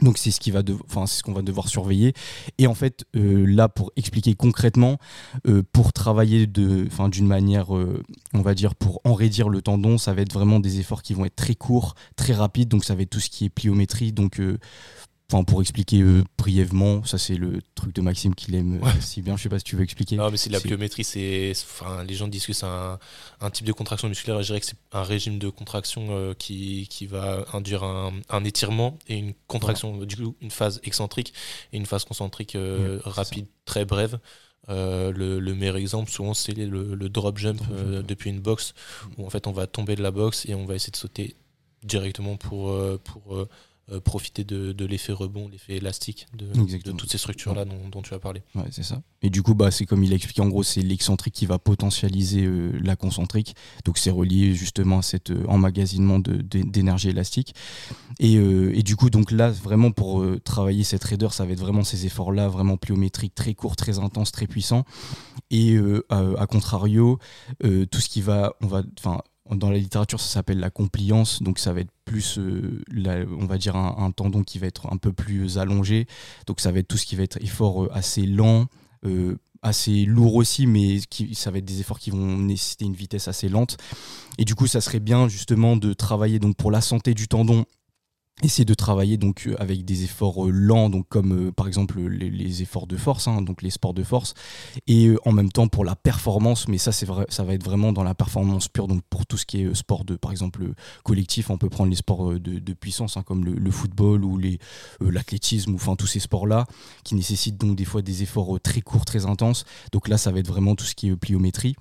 Donc 0.00 0.16
c'est 0.16 0.30
ce 0.30 0.40
qui 0.40 0.50
va, 0.50 0.62
qu'on 0.62 1.32
va 1.32 1.42
devoir 1.42 1.68
surveiller. 1.68 2.14
Et 2.56 2.66
en 2.66 2.74
fait, 2.74 3.04
euh, 3.14 3.44
là 3.46 3.68
pour 3.68 3.92
expliquer 3.96 4.34
concrètement, 4.34 4.98
euh, 5.46 5.62
pour 5.72 5.92
travailler 5.92 6.46
d'une 6.46 7.26
manière, 7.26 7.76
euh, 7.76 8.02
on 8.32 8.40
va 8.40 8.54
dire 8.54 8.74
pour 8.74 9.00
enraidir 9.04 9.50
le 9.50 9.60
tendon, 9.60 9.98
ça 9.98 10.14
va 10.14 10.22
être 10.22 10.32
vraiment 10.32 10.60
des 10.60 10.80
efforts 10.80 11.02
qui 11.02 11.12
vont 11.12 11.26
être 11.26 11.36
très 11.36 11.54
courts, 11.54 11.94
très 12.16 12.32
rapides. 12.32 12.68
Donc 12.68 12.84
ça 12.84 12.94
va 12.94 13.02
être 13.02 13.10
tout 13.10 13.20
ce 13.20 13.28
qui 13.28 13.44
est 13.44 13.50
pliométrie, 13.50 14.12
donc 14.12 14.40
Enfin, 15.32 15.44
pour 15.44 15.62
expliquer 15.62 16.02
euh, 16.02 16.24
brièvement, 16.36 17.02
ça 17.06 17.16
c'est 17.16 17.36
le 17.36 17.62
truc 17.74 17.94
de 17.94 18.02
Maxime 18.02 18.34
qu'il 18.34 18.54
aime 18.54 18.82
euh, 18.84 19.00
si 19.00 19.22
bien. 19.22 19.34
Je 19.38 19.42
sais 19.42 19.48
pas 19.48 19.58
si 19.58 19.64
tu 19.64 19.76
veux 19.76 19.82
expliquer. 19.82 20.16
Non, 20.16 20.30
mais 20.30 20.36
c'est 20.36 20.50
la 20.50 20.60
pliométrie. 20.60 21.04
C'est, 21.04 21.52
enfin, 21.52 22.04
les 22.04 22.12
gens 22.12 22.28
disent 22.28 22.44
que 22.44 22.52
c'est 22.52 22.66
un, 22.66 22.98
type 23.50 23.64
de 23.64 23.72
contraction 23.72 24.08
musculaire. 24.08 24.42
Je 24.42 24.48
dirais 24.48 24.60
que 24.60 24.66
c'est 24.66 24.76
un 24.92 25.02
régime 25.02 25.38
de 25.38 25.48
contraction 25.48 26.08
euh, 26.10 26.34
qui, 26.34 26.86
qui, 26.90 27.06
va 27.06 27.46
induire 27.54 27.82
un, 27.82 28.44
étirement 28.44 28.98
et 29.08 29.16
une 29.16 29.32
contraction, 29.46 30.04
du 30.04 30.16
coup, 30.16 30.36
une 30.42 30.50
phase 30.50 30.80
excentrique 30.84 31.32
et 31.72 31.78
une 31.78 31.86
phase 31.86 32.04
concentrique 32.04 32.54
rapide, 33.04 33.46
très 33.64 33.86
brève. 33.86 34.18
le, 34.68 35.52
meilleur 35.54 35.76
exemple, 35.76 36.10
souvent, 36.10 36.34
c'est 36.34 36.52
le, 36.52 37.08
drop 37.08 37.38
jump 37.38 37.62
depuis 38.06 38.28
une 38.28 38.40
box, 38.40 38.74
où 39.16 39.24
en 39.24 39.30
fait 39.30 39.46
on 39.46 39.52
va 39.52 39.66
tomber 39.66 39.96
de 39.96 40.02
la 40.02 40.10
box 40.10 40.44
et 40.44 40.54
on 40.54 40.66
va 40.66 40.74
essayer 40.74 40.90
de 40.90 40.96
sauter 40.96 41.36
directement 41.84 42.36
pour, 42.36 42.76
pour 43.02 43.46
profiter 44.00 44.44
de, 44.44 44.84
l'effet 44.84 45.12
rebond, 45.12 45.48
l'effet 45.48 45.74
élastique 45.74 46.26
de, 46.34 46.46
toutes 46.92 47.10
ces 47.10 47.18
structures-là 47.18 47.64
dont, 47.64 48.02
tu 48.02 48.14
as 48.14 48.18
parlé. 48.18 48.42
Ouais, 48.54 48.64
c'est 48.70 48.82
ça. 48.82 49.02
Et 49.22 49.30
du 49.30 49.42
coup, 49.42 49.54
bah, 49.54 49.70
c'est 49.70 49.86
comme 49.86 50.02
il 50.02 50.12
a 50.12 50.16
expliqué, 50.16 50.40
en 50.40 50.48
gros, 50.48 50.62
c'est 50.62 50.82
l'excentrique 50.82 51.34
qui 51.34 51.46
va 51.46 51.58
potentialiser 51.58 52.44
euh, 52.44 52.72
la 52.82 52.96
concentrique. 52.96 53.54
Donc 53.84 53.98
c'est 53.98 54.10
relié 54.10 54.54
justement 54.54 54.98
à 54.98 55.02
cet 55.02 55.30
euh, 55.30 55.44
emmagasinement 55.46 56.18
d'énergie 56.18 57.10
élastique. 57.10 57.54
Et, 58.18 58.34
et, 58.34 58.82
du 58.82 58.96
coup, 58.96 59.10
donc 59.10 59.30
là, 59.30 59.50
vraiment 59.50 59.90
pour 59.90 60.24
travailler 60.44 60.84
cette 60.84 61.02
raideur, 61.02 61.32
ça 61.32 61.44
va 61.44 61.52
être 61.52 61.60
vraiment 61.60 61.82
ces 61.82 62.06
efforts-là, 62.06 62.48
vraiment 62.48 62.76
pliométriques, 62.76 63.34
très 63.34 63.54
courts, 63.54 63.74
très 63.76 63.98
intenses, 63.98 64.32
très 64.32 64.46
puissants. 64.46 64.84
Et 65.50 65.76
à, 66.08 66.46
contrario, 66.46 67.18
tout 67.60 68.00
ce 68.00 68.08
qui 68.08 68.20
va, 68.20 68.54
on 68.60 68.66
va, 68.66 68.82
enfin, 68.98 69.22
dans 69.54 69.70
la 69.70 69.78
littérature, 69.78 70.20
ça 70.20 70.28
s'appelle 70.28 70.58
la 70.58 70.70
compliance, 70.70 71.42
donc 71.42 71.58
ça 71.58 71.72
va 71.72 71.80
être 71.80 71.92
plus, 72.04 72.38
euh, 72.38 72.82
on 73.38 73.46
va 73.46 73.58
dire, 73.58 73.76
un, 73.76 74.10
tendon 74.10 74.42
qui 74.42 74.58
va 74.58 74.66
être 74.66 74.92
un 74.92 74.96
peu 74.96 75.12
plus 75.12 75.58
allongé. 75.58 76.06
Donc 76.46 76.60
ça 76.60 76.72
va 76.72 76.78
être 76.78 76.88
tout 76.88 76.96
ce 76.96 77.06
qui 77.06 77.16
va 77.16 77.22
être 77.22 77.42
effort 77.42 77.84
euh, 77.84 77.90
assez 77.92 78.26
lent, 78.26 78.66
euh, 79.04 79.36
assez 79.62 80.04
lourd 80.04 80.34
aussi, 80.34 80.66
mais 80.66 80.98
qui, 81.08 81.34
ça 81.34 81.50
va 81.50 81.58
être 81.58 81.64
des 81.64 81.80
efforts 81.80 81.98
qui 81.98 82.10
vont 82.10 82.38
nécessiter 82.38 82.84
une 82.84 82.94
vitesse 82.94 83.28
assez 83.28 83.48
lente. 83.48 83.76
Et 84.38 84.44
du 84.44 84.54
coup, 84.54 84.66
ça 84.66 84.80
serait 84.80 85.00
bien 85.00 85.28
justement 85.28 85.76
de 85.76 85.92
travailler 85.92 86.38
donc 86.38 86.56
pour 86.56 86.70
la 86.70 86.80
santé 86.80 87.14
du 87.14 87.28
tendon 87.28 87.64
essayer 88.42 88.64
de 88.64 88.74
travailler 88.74 89.18
donc 89.18 89.46
euh, 89.46 89.54
avec 89.60 89.84
des 89.84 90.04
efforts 90.04 90.46
euh, 90.46 90.50
lents 90.50 90.88
donc 90.88 91.06
comme 91.08 91.48
euh, 91.48 91.52
par 91.52 91.68
exemple 91.68 92.00
les, 92.00 92.62
efforts 92.62 92.86
de 92.86 92.96
force 92.96 93.28
hein, 93.28 93.42
donc 93.42 93.62
les 93.62 93.70
sports 93.70 93.94
de 93.94 94.02
force 94.02 94.34
et 94.86 95.14
en 95.24 95.32
même 95.32 95.52
temps 95.52 95.68
pour 95.68 95.84
la 95.84 95.94
performance 95.94 96.66
mais 96.66 96.78
ça 96.78 96.92
c'est 96.92 97.06
vrai 97.06 97.26
ça 97.28 97.44
va 97.44 97.54
être 97.54 97.62
vraiment 97.62 97.92
dans 97.92 98.02
la 98.02 98.14
performance 98.14 98.68
pure 98.68 98.88
donc 98.88 99.02
pour 99.10 99.26
tout 99.26 99.36
ce 99.36 99.46
qui 99.46 99.62
est 99.62 99.74
sport 99.74 100.04
de 100.04 100.16
par 100.16 100.32
exemple 100.32 100.72
collectif 101.04 101.50
on 101.50 101.58
peut 101.58 101.68
prendre 101.68 101.90
les 101.90 101.96
sports 101.96 102.32
de, 102.40 102.72
puissance 102.72 103.16
hein, 103.16 103.22
comme 103.22 103.44
le, 103.44 103.70
football 103.70 104.24
ou 104.24 104.38
les 104.38 104.58
l'athlétisme 105.00 105.72
ou 105.72 105.76
enfin 105.76 105.94
tous 105.94 106.06
ces 106.06 106.20
sports 106.20 106.46
là 106.46 106.66
qui 107.04 107.14
nécessitent 107.14 107.58
donc 107.58 107.76
des 107.76 107.84
fois 107.84 108.02
des 108.02 108.22
efforts 108.22 108.58
très 108.60 108.80
courts 108.80 109.04
très 109.04 109.26
intenses. 109.26 109.64
Donc 109.92 110.08
là 110.08 110.18
ça 110.18 110.32
va 110.32 110.40
être 110.40 110.48
vraiment 110.48 110.74
tout 110.74 110.84
ce 110.84 110.94
qui 110.94 111.08
est 111.08 111.16
pliométrie. 111.16 111.76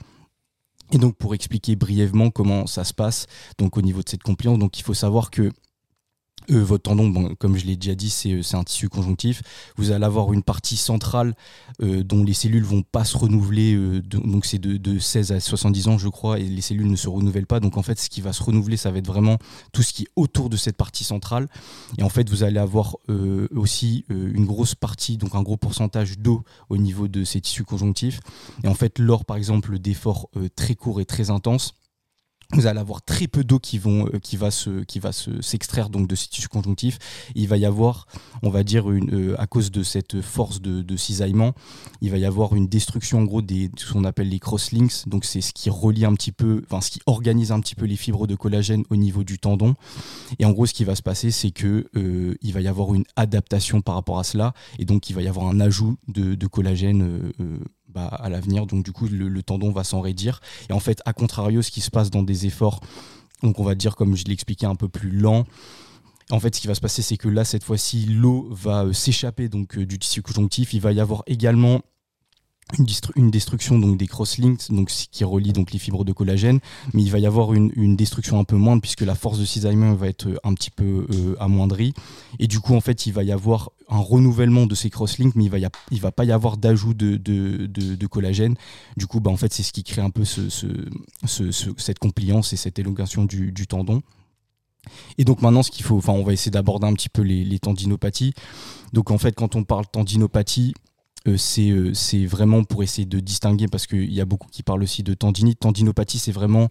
Et 0.91 0.97
donc 0.97 1.15
pour 1.15 1.33
expliquer 1.33 1.75
brièvement 1.75 2.29
comment 2.29 2.67
ça 2.67 2.83
se 2.83 2.93
passe 2.93 3.27
donc 3.57 3.77
au 3.77 3.81
niveau 3.81 4.03
de 4.03 4.09
cette 4.09 4.23
compliance 4.23 4.59
donc 4.59 4.77
il 4.77 4.83
faut 4.83 4.93
savoir 4.93 5.31
que 5.31 5.51
euh, 6.51 6.63
votre 6.63 6.83
tendon, 6.83 7.35
comme 7.39 7.57
je 7.57 7.65
l'ai 7.65 7.75
déjà 7.75 7.95
dit, 7.95 8.09
c'est 8.09 8.55
un 8.55 8.63
tissu 8.63 8.89
conjonctif. 8.89 9.41
Vous 9.77 9.91
allez 9.91 10.05
avoir 10.05 10.33
une 10.33 10.43
partie 10.43 10.77
centrale 10.77 11.35
euh, 11.81 12.03
dont 12.03 12.23
les 12.23 12.33
cellules 12.33 12.63
vont 12.63 12.83
pas 12.83 13.05
se 13.05 13.17
renouveler. 13.17 13.73
Euh, 13.75 14.01
donc 14.01 14.45
c'est 14.45 14.59
de, 14.59 14.99
16 14.99 15.31
à 15.31 15.39
70 15.39 15.87
ans, 15.87 15.97
je 15.97 16.09
crois, 16.09 16.39
et 16.39 16.43
les 16.43 16.61
cellules 16.61 16.89
ne 16.89 16.95
se 16.95 17.07
renouvellent 17.07 17.47
pas. 17.47 17.59
Donc 17.59 17.77
en 17.77 17.83
fait, 17.83 17.99
ce 17.99 18.09
qui 18.09 18.21
va 18.21 18.33
se 18.33 18.43
renouveler, 18.43 18.77
ça 18.77 18.91
va 18.91 18.97
être 18.97 19.07
vraiment 19.07 19.37
tout 19.71 19.83
ce 19.83 19.93
qui 19.93 20.03
est 20.03 20.09
autour 20.15 20.49
de 20.49 20.57
cette 20.57 20.77
partie 20.77 21.03
centrale. 21.03 21.47
Et 21.97 22.03
en 22.03 22.09
fait, 22.09 22.29
vous 22.29 22.43
allez 22.43 22.59
avoir 22.59 22.97
aussi 23.55 24.05
une 24.09 24.45
grosse 24.45 24.75
partie, 24.75 25.17
donc 25.17 25.35
un 25.35 25.41
gros 25.41 25.57
pourcentage 25.57 26.17
d'eau 26.17 26.43
au 26.69 26.77
niveau 26.77 27.07
de 27.07 27.23
ces 27.23 27.41
tissus 27.41 27.63
conjonctifs. 27.63 28.19
Et 28.63 28.67
en 28.67 28.73
fait, 28.73 28.99
lors, 28.99 29.25
par 29.25 29.37
exemple, 29.37 29.79
d'efforts 29.79 30.29
très 30.55 30.75
courts 30.75 31.01
et 31.01 31.05
très 31.05 31.29
intenses, 31.29 31.73
vous 32.53 32.67
allez 32.67 32.79
avoir 32.79 33.01
très 33.01 33.27
peu 33.27 33.43
d'eau 33.43 33.59
qui 33.59 33.77
vont 33.77 34.07
euh, 34.07 34.19
qui 34.19 34.37
va 34.37 34.51
se 34.51 34.83
qui 34.83 34.99
va 34.99 35.11
se 35.11 35.41
s'extraire 35.41 35.89
donc 35.89 36.07
de 36.07 36.15
ces 36.15 36.27
tissus 36.27 36.47
conjonctifs. 36.47 36.97
Il 37.35 37.47
va 37.47 37.57
y 37.57 37.65
avoir 37.65 38.07
on 38.43 38.49
va 38.49 38.63
dire 38.63 38.89
une 38.91 39.13
euh, 39.13 39.41
à 39.41 39.47
cause 39.47 39.71
de 39.71 39.83
cette 39.83 40.21
force 40.21 40.61
de, 40.61 40.81
de, 40.81 40.97
cisaillement 40.97 41.53
il 42.01 42.11
va 42.11 42.17
y 42.17 42.25
avoir 42.25 42.55
une 42.55 42.67
destruction 42.67 43.19
en 43.19 43.23
gros 43.23 43.41
des 43.41 43.71
ce 43.77 43.91
qu'on 43.93 44.03
appelle 44.03 44.29
les 44.29 44.39
crosslinks. 44.39 45.07
Donc 45.07 45.25
c'est 45.25 45.41
ce 45.41 45.53
qui 45.53 45.69
relie 45.69 46.05
un 46.05 46.13
petit 46.13 46.31
peu 46.31 46.63
enfin 46.65 46.81
ce 46.81 46.91
qui 46.91 46.99
organise 47.05 47.51
un 47.51 47.59
petit 47.59 47.75
peu 47.75 47.85
les 47.85 47.95
fibres 47.95 48.27
de 48.27 48.35
collagène 48.35 48.83
au 48.89 48.95
niveau 48.95 49.23
du 49.23 49.39
tendon. 49.39 49.75
Et 50.39 50.45
en 50.45 50.51
gros 50.51 50.65
ce 50.65 50.73
qui 50.73 50.83
va 50.83 50.95
se 50.95 51.03
passer 51.03 51.31
c'est 51.31 51.51
que 51.51 51.87
euh, 51.95 52.35
il 52.41 52.53
va 52.53 52.61
y 52.61 52.67
avoir 52.67 52.93
une 52.93 53.05
adaptation 53.15 53.81
par 53.81 53.95
rapport 53.95 54.19
à 54.19 54.23
cela. 54.23 54.53
Et 54.79 54.85
donc 54.85 55.09
il 55.09 55.13
va 55.13 55.21
y 55.21 55.27
avoir 55.27 55.47
un 55.47 55.59
ajout 55.59 55.97
de, 56.07 56.35
de 56.35 56.47
collagène 56.47 57.31
bah, 57.93 58.07
à 58.07 58.29
l'avenir. 58.29 58.65
Donc 58.65 58.83
du 58.83 58.91
coup, 58.91 59.07
le, 59.07 59.43
tendon 59.43 59.71
va 59.71 59.83
s'enraidir. 59.83 60.39
Et 60.69 60.73
en 60.73 60.79
fait, 60.79 61.01
à 61.05 61.13
contrario, 61.13 61.61
ce 61.61 61.71
qui 61.71 61.81
se 61.81 61.91
passe 61.91 62.09
dans 62.09 62.23
des 62.23 62.45
efforts, 62.45 62.79
donc 63.43 63.59
on 63.59 63.63
va 63.63 63.75
dire 63.75 63.95
comme 63.95 64.15
je 64.15 64.25
l'expliquais, 64.25 64.65
un 64.65 64.75
peu 64.75 64.87
plus 64.87 65.11
lent. 65.11 65.45
En 66.29 66.39
fait, 66.39 66.55
ce 66.55 66.61
qui 66.61 66.67
va 66.67 66.75
se 66.75 66.81
passer, 66.81 67.01
c'est 67.01 67.17
que 67.17 67.27
là, 67.27 67.43
cette 67.43 67.63
fois-ci, 67.63 68.05
l'eau 68.05 68.47
va 68.51 68.85
euh, 68.85 68.93
s'échapper 68.93 69.49
donc 69.49 69.77
euh, 69.77 69.85
du 69.85 69.99
tissu 69.99 70.21
conjonctif. 70.21 70.73
Il 70.73 70.79
va 70.79 70.93
y 70.93 71.01
avoir 71.01 71.23
également 71.27 71.81
une, 73.15 73.31
destruction 73.31 73.79
donc 73.79 73.97
des 73.97 74.07
crosslinks 74.07 74.71
donc 74.71 74.89
qui 74.89 75.23
relie 75.23 75.53
donc 75.53 75.71
les 75.71 75.79
fibres 75.79 76.03
de 76.03 76.11
collagène 76.11 76.59
mais 76.93 77.03
il 77.03 77.11
va 77.11 77.19
y 77.19 77.25
avoir 77.25 77.53
une, 77.53 77.95
destruction 77.95 78.39
un 78.39 78.43
peu 78.43 78.55
moindre 78.55 78.81
puisque 78.81 79.01
la 79.01 79.15
force 79.15 79.39
de 79.39 79.45
cisaillement 79.45 79.93
va 79.93 80.07
être 80.07 80.27
un 80.43 80.53
petit 80.53 80.71
peu 80.71 81.05
euh, 81.11 81.35
amoindrie. 81.39 81.93
Et 82.39 82.47
du 82.47 82.59
coup 82.59 82.73
en 82.73 82.81
fait 82.81 83.05
il 83.05 83.13
va 83.13 83.23
y 83.23 83.31
avoir 83.31 83.71
un 83.89 83.99
renouvellement 83.99 84.65
de 84.65 84.75
ces 84.75 84.89
crosslinks 84.89 85.35
mais 85.35 85.45
il 85.45 85.49
va 85.49 85.57
il 85.91 86.01
va 86.01 86.11
pas 86.11 86.25
y 86.25 86.31
avoir 86.31 86.57
d'ajout 86.57 86.93
de, 86.93 87.17
de, 87.17 88.07
collagène. 88.07 88.55
Du 88.97 89.07
coup 89.07 89.19
bah 89.19 89.31
en 89.31 89.37
fait 89.37 89.53
c'est 89.53 89.63
ce 89.63 89.73
qui 89.73 89.83
crée 89.83 90.01
un 90.01 90.09
peu 90.09 90.25
ce, 90.25 90.49
cette 91.77 91.99
compliance 91.99 92.53
et 92.53 92.57
cette 92.57 92.79
élongation 92.79 93.25
du, 93.25 93.67
tendon. 93.67 94.01
Et 95.17 95.25
donc 95.25 95.41
maintenant, 95.43 95.61
ce 95.61 95.69
qu'il 95.69 95.85
faut, 95.85 95.97
enfin, 95.97 96.13
on 96.13 96.23
va 96.23 96.33
essayer 96.33 96.51
d'aborder 96.51 96.87
un 96.87 96.93
petit 96.93 97.09
peu 97.09 97.21
les, 97.21 97.43
les 97.43 97.59
tendinopathies. 97.59 98.33
Donc 98.93 99.11
en 99.11 99.19
fait, 99.19 99.33
quand 99.33 99.55
on 99.55 99.63
parle 99.63 99.85
tendinopathie, 99.85 100.73
c'est 101.37 102.25
vraiment 102.25 102.63
pour 102.63 102.83
essayer 102.83 103.05
de 103.05 103.19
distinguer, 103.19 103.67
parce 103.67 103.87
qu'il 103.87 104.11
y 104.11 104.21
a 104.21 104.25
beaucoup 104.25 104.47
qui 104.49 104.63
parlent 104.63 104.83
aussi 104.83 105.03
de 105.03 105.13
tendinite. 105.13 105.59
Tendinopathie, 105.59 106.19
c'est 106.19 106.31
vraiment 106.31 106.69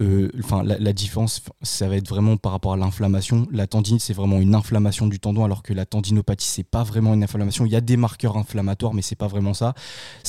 euh, 0.00 0.30
enfin, 0.38 0.62
la, 0.62 0.92
différence, 0.92 1.42
ça 1.60 1.86
va 1.88 1.96
être 1.96 2.08
vraiment 2.08 2.36
par 2.36 2.52
rapport 2.52 2.72
à 2.72 2.76
l'inflammation. 2.76 3.46
La 3.52 3.66
tendinite, 3.66 4.00
c'est 4.00 4.14
vraiment 4.14 4.38
une 4.38 4.54
inflammation 4.54 5.06
du 5.06 5.20
tendon, 5.20 5.44
alors 5.44 5.62
que 5.62 5.72
la 5.72 5.84
tendinopathie, 5.84 6.46
c'est 6.46 6.64
pas 6.64 6.82
vraiment 6.82 7.12
une 7.14 7.22
inflammation. 7.22 7.66
Il 7.66 7.72
y 7.72 7.76
a 7.76 7.80
des 7.80 7.96
marqueurs 7.96 8.36
inflammatoires, 8.36 8.94
mais 8.94 9.02
c'est 9.02 9.16
pas 9.16 9.28
vraiment 9.28 9.54
ça. 9.54 9.74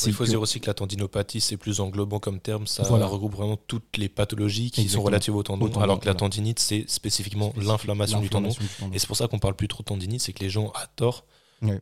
Il 0.06 0.14
faut 0.14 0.26
dire 0.26 0.42
aussi 0.42 0.60
que 0.60 0.68
la 0.68 0.74
tendinopathie, 0.74 1.42
c'est 1.42 1.58
plus 1.58 1.80
englobant 1.80 2.20
comme 2.20 2.40
terme. 2.40 2.68
Ça 2.68 2.84
regroupe 2.84 3.36
vraiment 3.36 3.58
toutes 3.68 3.98
les 3.98 4.10
pathologies 4.10 4.72
qui 4.72 4.90
sont 4.90 5.02
relatives 5.02 5.36
au 5.36 5.44
tendon, 5.44 5.72
alors 5.80 6.00
que 6.00 6.08
la 6.08 6.16
tendinite, 6.16 6.60
c'est 6.60 6.86
spécifiquement 6.88 7.54
l'inflammation 7.58 8.20
du, 8.20 8.30
tendon. 8.30 8.50
Et 8.94 9.00
c'est 9.00 9.08
pour 9.08 9.18
ça 9.18 9.28
qu'on 9.28 9.40
parle 9.40 9.56
plus 9.56 9.68
trop 9.68 9.82
de 9.84 9.88
tendinite, 9.88 10.22
c'est 10.22 10.34
que 10.34 10.44
les 10.44 10.50
gens, 10.50 10.72
à 10.76 10.88
tort, 10.88 11.26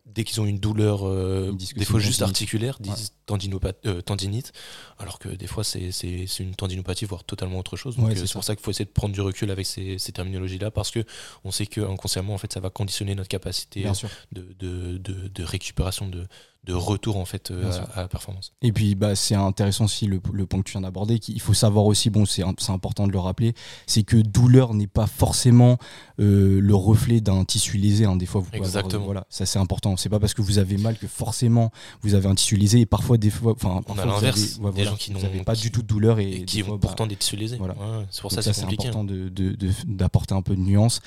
Dès 0.06 0.24
qu'ils 0.24 0.42
ont 0.42 0.46
une 0.46 0.60
douleur, 0.60 1.08
euh, 1.08 1.52
des 1.76 1.86
fois 1.86 2.00
juste 2.00 2.22
articulaire, 2.22 2.78
disent 2.80 3.14
euh, 3.86 4.02
tendinite, 4.02 4.52
alors 5.00 5.20
que 5.20 5.30
des 5.30 5.48
fois 5.48 5.64
c'est 5.64 5.90
une 6.40 6.56
tendinopathie, 6.56 7.06
voire 7.06 7.24
totalement 7.24 7.60
autre 7.60 7.78
chose. 7.78 7.98
Donc 7.98 8.12
euh, 8.12 8.16
c'est 8.16 8.34
pour 8.34 8.44
ça 8.44 8.56
qu'il 8.56 8.64
faut 8.64 8.72
essayer 8.72 8.86
de 8.86 8.92
prendre 8.92 9.14
du 9.14 9.22
recul 9.22 9.52
avec 9.52 9.66
ces, 9.66 9.98
terminologies-là, 10.14 10.72
parce 10.72 10.92
que 10.92 11.04
on 11.44 11.52
sait 11.52 11.66
qu'inconsciemment, 11.66 12.34
en 12.34 12.38
fait, 12.38 12.52
ça 12.52 12.60
va 12.60 12.70
conditionner 12.70 13.16
notre 13.16 13.30
capacité 13.30 13.86
de, 14.32 14.46
de, 14.60 14.98
de, 14.98 15.44
récupération 15.44 16.08
de, 16.08 16.28
de 16.64 16.74
retour 16.74 17.18
en 17.18 17.26
fait 17.26 17.50
euh, 17.50 17.72
à, 17.96 18.02
la 18.02 18.08
performance. 18.08 18.54
Et 18.62 18.72
puis 18.72 18.94
bah, 18.94 19.16
c'est 19.16 19.34
intéressant 19.34 19.86
aussi 19.86 20.06
le, 20.06 20.20
point 20.20 20.60
que 20.60 20.66
tu 20.66 20.74
viens 20.74 20.82
d'aborder, 20.82 21.18
qu'il 21.18 21.42
faut 21.42 21.56
savoir 21.56 21.86
aussi, 21.86 22.10
bon 22.12 22.26
c'est 22.26 22.44
important 22.70 23.08
de 23.08 23.12
le 23.12 23.20
rappeler, 23.20 23.54
c'est 23.88 24.04
que 24.04 24.18
douleur 24.18 24.76
n'est 24.76 24.88
pas 24.88 25.08
forcément 25.08 25.80
euh, 26.20 26.60
le 26.62 26.76
reflet 26.76 27.20
d'un 27.20 27.44
tissu 27.46 27.78
lésé. 27.78 28.06
Hein. 28.06 28.16
Des 28.16 28.28
fois, 28.28 28.42
vous 28.42 28.50
Exactement. 28.54 29.06
voilà, 29.06 29.26
ça 29.30 29.48
c'est 29.48 29.58
important. 29.58 29.98
C'est 29.98 30.10
pas 30.10 30.20
parce 30.20 30.36
que 30.36 30.44
vous 30.44 30.60
avez 30.60 30.78
mal 30.78 30.98
que 30.98 31.08
forcément 31.08 31.72
vous 32.02 32.14
avez 32.14 32.28
un 32.28 32.36
tissu 32.36 32.56
lésé. 32.56 32.82
Et 32.82 32.86
parfois, 32.86 33.18
des 33.22 33.30
fois, 33.30 33.54
enfin, 33.54 33.82
on 33.88 33.98
a 33.98 34.06
l'inverse. 34.06 34.60
des 34.75 34.84
gens 34.84 34.96
qui 34.96 35.12
n'ont 35.12 35.44
pas 35.46 35.56
du 35.56 35.72
tout 35.72 35.82
de 35.82 35.88
douleur 35.88 36.20
et, 36.20 36.44
qui 36.44 36.63
ont 36.63 36.78
pourtant 36.78 37.06
bah, 37.06 37.10
des 37.10 37.16
tissus 37.16 37.38
lésés. 37.38 37.58
Voilà. 37.58 37.75
c'est 38.10 38.22
pour 38.22 38.32
ça, 38.32 38.42
que 38.42 38.51
c'est 38.51 38.63
important 38.63 39.06
d'apporter 39.06 40.34
un 40.34 40.42
peu 40.42 40.56
de 40.56 40.62
nuance. 40.62 41.01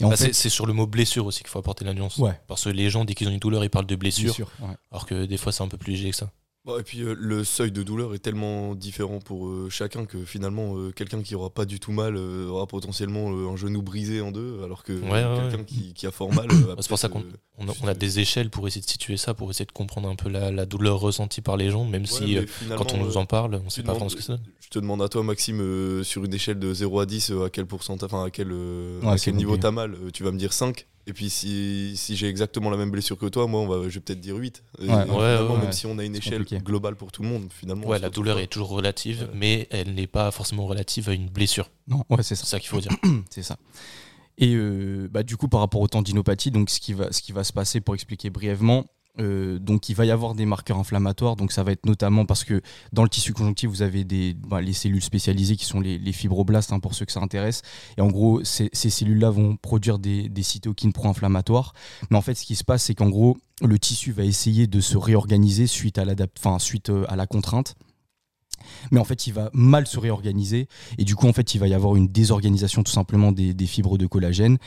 Et 0.00 0.04
bah, 0.04 0.16
c'est 0.16 0.48
sur 0.50 0.66
le 0.66 0.72
mot 0.72 0.86
blessure 0.86 1.24
aussi 1.24 1.40
qu'il 1.40 1.48
faut 1.48 1.58
apporter 1.58 1.84
la 1.84 1.94
nuance. 1.94 2.20
Parce 2.46 2.64
que 2.64 2.70
les 2.70 2.90
gens 2.90 3.04
dès 3.04 3.14
qu'ils 3.14 3.28
ont 3.28 3.32
une 3.32 3.38
douleur, 3.38 3.64
ils 3.64 3.70
parlent 3.70 3.86
de 3.86 3.96
blessure. 3.96 4.34
Alors 4.90 5.06
que 5.06 5.24
des 5.24 5.36
fois, 5.38 5.52
c'est 5.52 5.62
un 5.62 5.68
peu 5.68 5.78
plus 5.78 5.92
léger 5.92 6.10
que 6.10 6.16
ça. 6.16 6.30
Et 6.68 6.82
puis 6.82 7.02
euh, 7.02 7.14
le 7.18 7.42
seuil 7.42 7.72
de 7.72 7.82
douleur 7.82 8.14
est 8.14 8.18
tellement 8.18 8.74
différent 8.74 9.18
pour 9.18 9.48
euh, 9.48 9.68
chacun 9.70 10.04
que 10.04 10.24
finalement 10.24 10.76
euh, 10.76 10.90
quelqu'un 10.90 11.22
qui 11.22 11.34
aura 11.34 11.48
pas 11.48 11.64
du 11.64 11.80
tout 11.80 11.92
mal 11.92 12.16
aura 12.16 12.66
potentiellement 12.66 13.28
un 13.50 13.56
genou 13.56 13.80
brisé 13.82 14.20
en 14.20 14.30
deux 14.30 14.62
alors 14.62 14.84
que 14.84 14.92
quelqu'un 14.92 15.64
qui, 15.64 16.06
a 16.06 16.10
fort 16.10 16.32
mal 16.32 16.48
c'est 16.80 16.88
pour 16.88 16.98
ça 16.98 17.08
qu'on 17.08 17.24
on 17.58 17.88
a, 17.88 17.94
des 17.94 18.20
échelles 18.20 18.50
pour 18.50 18.66
essayer 18.68 18.82
de 18.82 18.90
situer 18.90 19.16
ça 19.16 19.32
pour 19.32 19.50
essayer 19.50 19.64
de 19.64 19.72
comprendre 19.72 20.08
un 20.08 20.16
peu 20.16 20.28
la, 20.28 20.66
douleur 20.66 21.00
ressentie 21.00 21.40
par 21.40 21.56
les 21.56 21.70
gens 21.70 21.84
même 21.84 22.06
si 22.06 22.36
quand 22.76 22.92
on 22.92 22.98
nous 22.98 23.16
en 23.16 23.24
parle 23.24 23.60
on 23.64 23.70
sait 23.70 23.82
pas 23.82 23.92
vraiment 23.92 24.08
ce 24.08 24.16
que 24.16 24.22
c'est 24.22 24.34
je 24.60 24.68
te 24.68 24.78
demande 24.78 25.02
à 25.02 25.08
toi 25.08 25.22
Maxime 25.22 26.04
sur 26.04 26.24
une 26.24 26.34
échelle 26.34 26.58
de 26.58 26.72
0 26.74 27.00
à 27.00 27.06
10 27.06 27.32
à 27.44 27.50
quel 27.50 27.66
pourcentage 27.66 28.10
enfin 28.12 28.24
à 28.24 28.30
quel, 28.30 28.52
à 29.04 29.16
quel 29.16 29.34
niveau 29.34 29.56
t'as 29.56 29.70
mal 29.70 29.96
tu 30.12 30.24
vas 30.24 30.30
me 30.30 30.38
dire 30.38 30.52
5 30.52 30.86
et 31.06 31.12
puis 31.12 31.30
si, 31.30 31.96
si 31.96 32.14
j'ai 32.14 32.28
exactement 32.28 32.70
la 32.70 32.76
même 32.76 32.90
blessure 32.90 33.18
que 33.18 33.26
toi, 33.26 33.46
moi, 33.46 33.60
on 33.60 33.66
va, 33.66 33.88
je 33.88 33.94
vais 33.94 34.00
peut-être 34.00 34.20
dire 34.20 34.36
8. 34.36 34.62
même 34.80 35.72
si 35.72 35.86
on 35.86 35.98
a 35.98 36.04
une 36.04 36.16
échelle 36.16 36.44
globale 36.44 36.96
pour 36.96 37.10
tout 37.10 37.22
le 37.22 37.28
monde, 37.28 37.48
finalement. 37.52 37.86
Ouais, 37.86 37.98
la 37.98 38.10
douleur 38.10 38.38
est 38.38 38.46
toujours 38.46 38.68
relative, 38.68 39.28
mais 39.34 39.66
elle 39.70 39.94
n'est 39.94 40.06
pas 40.06 40.30
forcément 40.30 40.66
relative 40.66 41.08
à 41.08 41.12
une 41.12 41.28
blessure. 41.28 41.70
Non, 41.88 42.04
ouais, 42.10 42.22
c'est 42.22 42.36
ça. 42.36 42.44
ça 42.44 42.60
qu'il 42.60 42.68
faut 42.68 42.80
dire. 42.80 42.92
c'est 43.30 43.42
ça. 43.42 43.56
Et 44.38 44.54
euh, 44.54 45.08
bah, 45.10 45.22
du 45.22 45.36
coup, 45.36 45.48
par 45.48 45.60
rapport 45.60 45.80
au 45.80 45.88
tendinopathie, 45.88 46.50
donc 46.50 46.70
ce 46.70 46.80
qui 46.80 46.92
va, 46.92 47.12
ce 47.12 47.22
qui 47.22 47.32
va 47.32 47.44
se 47.44 47.52
passer, 47.52 47.80
pour 47.80 47.94
expliquer 47.94 48.30
brièvement, 48.30 48.86
euh, 49.18 49.58
donc 49.58 49.88
il 49.88 49.96
va 49.96 50.04
y 50.04 50.10
avoir 50.10 50.34
des 50.34 50.46
marqueurs 50.46 50.78
inflammatoires, 50.78 51.36
donc 51.36 51.52
ça 51.52 51.62
va 51.62 51.72
être 51.72 51.84
notamment 51.84 52.26
parce 52.26 52.44
que 52.44 52.62
dans 52.92 53.02
le 53.02 53.08
tissu 53.08 53.32
conjonctif 53.32 53.68
vous 53.68 53.82
avez 53.82 54.04
des, 54.04 54.34
bah, 54.34 54.60
les 54.60 54.72
cellules 54.72 55.02
spécialisées 55.02 55.56
qui 55.56 55.64
sont 55.64 55.80
les, 55.80 56.12
fibroblastes 56.12 56.72
hein, 56.72 56.80
pour 56.80 56.94
ceux 56.94 57.04
que 57.04 57.12
ça 57.12 57.20
intéresse, 57.20 57.62
et 57.98 58.00
en 58.00 58.08
gros 58.08 58.42
ces, 58.44 58.70
cellules-là 58.72 59.30
vont 59.30 59.56
produire 59.56 59.98
des, 59.98 60.30
cytokines 60.42 60.92
pro-inflammatoires, 60.92 61.72
mais 62.10 62.16
en 62.16 62.22
fait 62.22 62.34
ce 62.34 62.44
qui 62.44 62.54
se 62.54 62.64
passe 62.64 62.84
c'est 62.84 62.94
qu'en 62.94 63.08
gros 63.08 63.36
le 63.62 63.78
tissu 63.78 64.12
va 64.12 64.24
essayer 64.24 64.66
de 64.66 64.80
se 64.80 64.96
réorganiser 64.96 65.66
suite 65.66 65.98
à, 65.98 66.04
euh, 66.04 67.04
à 67.08 67.16
la 67.16 67.26
contrainte, 67.26 67.74
mais 68.90 69.00
en 69.00 69.04
fait 69.04 69.26
il 69.26 69.32
va 69.32 69.50
mal 69.52 69.86
se 69.86 69.98
réorganiser. 69.98 70.68
Et 70.98 71.04
du 71.04 71.14
coup 71.14 71.28
en 71.28 71.32
fait 71.32 71.54
il 71.54 71.58
va 71.58 71.68
y 71.68 71.74
avoir 71.74 71.96
une 71.96 72.08
désorganisation 72.08 72.82
tout 72.82 72.92
simplement 72.92 73.32
des, 73.32 73.54
fibres 73.66 73.98
de 73.98 74.06
collagène. 74.06 74.58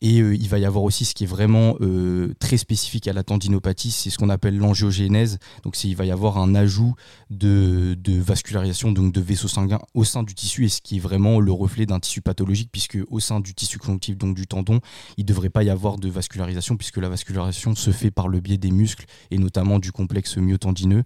Et 0.00 0.20
euh, 0.20 0.34
il 0.34 0.48
va 0.48 0.58
y 0.58 0.64
avoir 0.64 0.84
aussi 0.84 1.04
ce 1.04 1.14
qui 1.14 1.24
est 1.24 1.28
vraiment 1.28 1.76
euh, 1.80 2.34
très 2.38 2.56
spécifique 2.56 3.08
à 3.08 3.12
la 3.12 3.22
tendinopathie 3.22 3.90
c'est 3.90 4.10
ce 4.10 4.18
qu'on 4.18 4.28
appelle 4.28 4.56
l'angiogénèse. 4.56 5.38
Donc 5.62 5.82
il 5.84 5.94
va 5.94 6.04
y 6.04 6.10
avoir 6.10 6.38
un 6.38 6.54
ajout 6.54 6.94
de, 7.30 7.96
vascularisation 8.06 8.92
donc 8.92 9.12
de 9.12 9.20
vaisseaux 9.20 9.48
sanguins 9.48 9.80
au 9.94 10.04
sein 10.04 10.22
du 10.22 10.34
tissu. 10.34 10.64
Et 10.64 10.68
ce 10.68 10.80
qui 10.80 10.96
est 10.96 11.00
vraiment 11.00 11.40
le 11.40 11.52
reflet 11.52 11.86
d'un 11.86 12.00
tissu 12.00 12.20
pathologique 12.20 12.70
puisque 12.72 12.98
au 13.08 13.20
sein 13.20 13.40
du 13.40 13.54
tissu 13.54 13.78
conjonctif 13.78 14.16
donc 14.16 14.34
du 14.34 14.46
tendon 14.46 14.80
il 15.16 15.24
ne 15.24 15.28
devrait 15.28 15.50
pas 15.50 15.62
y 15.62 15.70
avoir 15.70 15.98
de 15.98 16.08
vascularisation 16.08 16.76
puisque 16.76 16.98
la 16.98 17.08
vascularisation 17.08 17.74
se 17.74 17.90
fait 17.90 18.10
par 18.10 18.28
le 18.28 18.40
biais 18.40 18.58
des 18.58 18.70
muscles 18.70 19.06
et 19.30 19.38
notamment 19.38 19.78
du 19.78 19.92
complexe 19.92 20.36
myotendineux. 20.36 21.04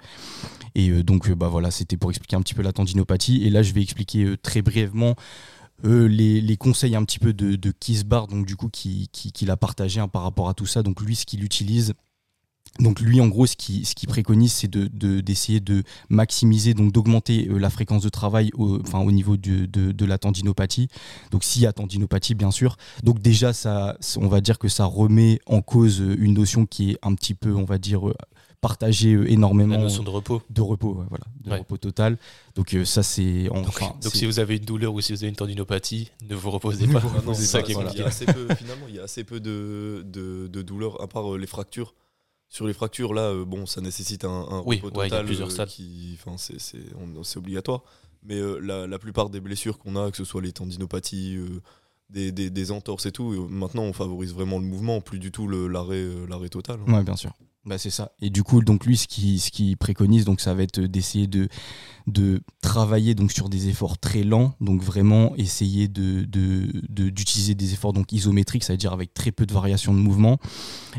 Et 0.75 0.91
euh, 0.91 1.03
donc 1.03 1.31
bah 1.31 1.49
voilà 1.49 1.71
c'était 1.71 1.97
pour 1.97 2.11
expliquer 2.11 2.37
un 2.37 2.43
petit 2.43 2.52
peu 2.55 2.63
la 2.63 2.73
tendinopathie. 2.73 3.45
Et 3.45 3.51
là, 3.51 3.63
je 3.63 3.73
vais 3.73 3.83
expliquer 3.83 4.25
euh, 4.25 4.37
très 4.37 4.63
brièvement 4.63 5.15
euh, 5.85 6.07
les, 6.07 6.57
conseils 6.57 6.95
un 6.95 7.05
petit 7.05 7.19
peu 7.19 7.33
de, 7.33 7.57
de 7.57 7.71
Kisbar, 7.73 8.29
donc 8.29 8.47
du 8.47 8.57
coup, 8.57 8.69
qui, 8.69 9.09
qui, 9.13 9.45
l'a 9.45 9.57
partagé 9.57 10.01
hein, 10.01 10.09
par 10.09 10.23
rapport 10.23 10.49
à 10.49 10.55
tout 10.55 10.67
ça. 10.67 10.83
Donc 10.83 11.01
lui, 11.01 11.17
ce 11.17 11.27
qu'il 11.27 11.45
utilise. 11.45 11.95
Donc 12.79 13.01
lui, 13.01 13.21
en 13.21 13.29
gros, 13.29 13.47
ce 13.47 13.55
qu'il 13.57 13.83
qui 13.83 14.07
préconise, 14.07 14.53
c'est 14.53 14.71
d'essayer 14.71 15.61
de, 15.61 15.83
maximiser, 16.09 16.73
donc 16.73 16.93
d'augmenter 16.93 17.49
euh, 17.49 17.59
la 17.59 17.69
fréquence 17.69 18.03
de 18.03 18.09
travail 18.09 18.51
au, 18.55 18.81
enfin, 18.81 19.01
au 19.01 19.11
niveau 19.11 19.37
de, 19.37 19.67
de, 19.67 20.05
la 20.07 20.19
tendinopathie. 20.19 20.89
Donc 21.33 21.45
s'il 21.45 21.63
y 21.63 21.67
a 21.67 21.73
tendinopathie, 21.73 22.35
bien 22.35 22.51
sûr. 22.51 22.77
Donc 23.03 23.21
déjà, 23.21 23.53
ça, 23.53 23.99
on 24.17 24.29
va 24.29 24.41
dire 24.41 24.59
que 24.59 24.69
ça 24.69 24.85
remet 24.87 25.41
en 25.47 25.61
cause 25.61 25.99
une 25.99 26.35
notion 26.35 26.65
qui 26.65 26.93
est 26.93 26.99
un 27.03 27.15
petit 27.15 27.35
peu, 27.35 27.55
on 27.55 27.65
va 27.65 27.79
dire, 27.79 28.11
partager 28.63 29.13
euh, 29.13 29.31
énormément. 29.31 29.77
La 29.77 29.83
notion 29.83 30.03
de 30.05 30.09
repos. 30.09 30.41
De 30.49 30.63
repos, 30.63 31.05
voilà, 31.11 31.25
de 31.45 31.51
repos 31.51 31.77
total. 31.77 32.17
Donc 32.55 32.75
euh, 32.75 32.87
ça 32.87 33.03
c'est. 33.03 33.51
Enfin, 33.51 33.95
donc, 34.01 34.15
si 34.15 34.25
vous 34.25 34.39
avez 34.39 34.57
une 34.57 34.65
douleur 34.65 34.95
ou 34.95 35.03
si 35.03 35.13
vous 35.13 35.23
avez 35.23 35.29
une 35.29 35.37
tendinopathie, 35.37 36.11
ne 36.27 36.35
vous 36.35 36.51
reposez 36.51 36.87
pas. 36.87 37.03
c'est 37.35 37.43
ça 37.43 37.63
qui 37.63 37.73
est 37.73 38.01
assez 38.03 38.25
peu, 38.25 38.49
finalement, 38.55 38.87
il 38.89 38.95
y 38.95 38.99
a 39.01 39.03
assez 39.03 39.25
peu 39.25 39.41
de, 39.41 40.03
de, 40.07 40.47
de 40.47 40.63
douleurs, 40.63 41.03
à 41.03 41.09
part 41.09 41.35
euh, 41.35 41.39
les 41.39 41.47
fractures. 41.47 41.95
Sur 42.49 42.67
les 42.67 42.75
fractures, 42.75 43.15
là, 43.15 43.33
bon, 43.47 43.65
ça 43.65 43.81
nécessite 43.81 44.27
un, 44.27 44.29
un 44.29 44.59
repos 44.61 44.91
total. 44.91 45.11
Y 45.11 45.15
a 45.15 45.25
plusieurs 45.25 45.51
stades. 45.51 45.71
C'est 46.37 47.37
obligatoire. 47.37 47.83
Mais 48.25 48.39
la, 48.61 48.87
la, 48.87 48.99
plupart 48.99 49.31
des 49.31 49.41
blessures 49.41 49.79
qu'on 49.79 49.97
a, 49.97 50.11
que 50.11 50.19
ce 50.19 50.25
soit 50.25 50.43
les 50.43 50.53
tendinopathies, 50.53 51.39
des, 52.11 52.31
des, 52.31 52.51
des, 52.51 52.71
entorses 52.71 53.07
et 53.07 53.11
tout, 53.11 53.49
maintenant 53.49 53.85
on 53.85 53.95
favorise 53.95 54.35
vraiment 54.35 54.59
le 54.59 54.67
mouvement, 54.67 55.01
plus 55.01 55.19
du 55.19 55.33
tout 55.33 55.49
l'arrêt 55.49 56.49
total. 56.51 56.79
Hein. 56.87 56.93
Ouais, 56.93 57.03
bien 57.03 57.17
sûr. 57.17 57.33
Bah 57.65 57.79
c'est 57.79 57.91
ça. 57.91 58.11
Et 58.21 58.31
du 58.31 58.43
coup, 58.43 58.61
donc 58.61 58.87
lui, 58.87 58.97
ce 58.97 59.07
qu'il 59.07 59.41
ce 59.41 59.53
qui 59.53 59.77
préconise, 59.77 60.25
donc 60.25 60.41
ça 60.41 60.53
va 60.53 60.65
être 60.65 60.81
d'essayer 60.81 61.29
de, 61.29 61.49
de 62.07 62.41
travailler 62.61 63.15
donc 63.15 63.31
sur 63.31 63.49
des 63.49 63.69
efforts 63.69 63.99
très 63.99 64.25
lents, 64.25 64.55
donc 64.61 64.83
vraiment 64.83 65.37
essayer 65.37 65.89
de, 65.89 66.25
d'utiliser 66.89 67.55
des 67.55 67.73
efforts 67.73 67.93
donc 67.93 68.13
isométriques, 68.13 68.65
c'est-à-dire 68.65 68.93
avec 68.93 69.15
très 69.15 69.31
peu 69.31 69.47
de 69.47 69.53
variations 69.53 69.95
de 69.95 69.99
mouvement, 69.99 70.39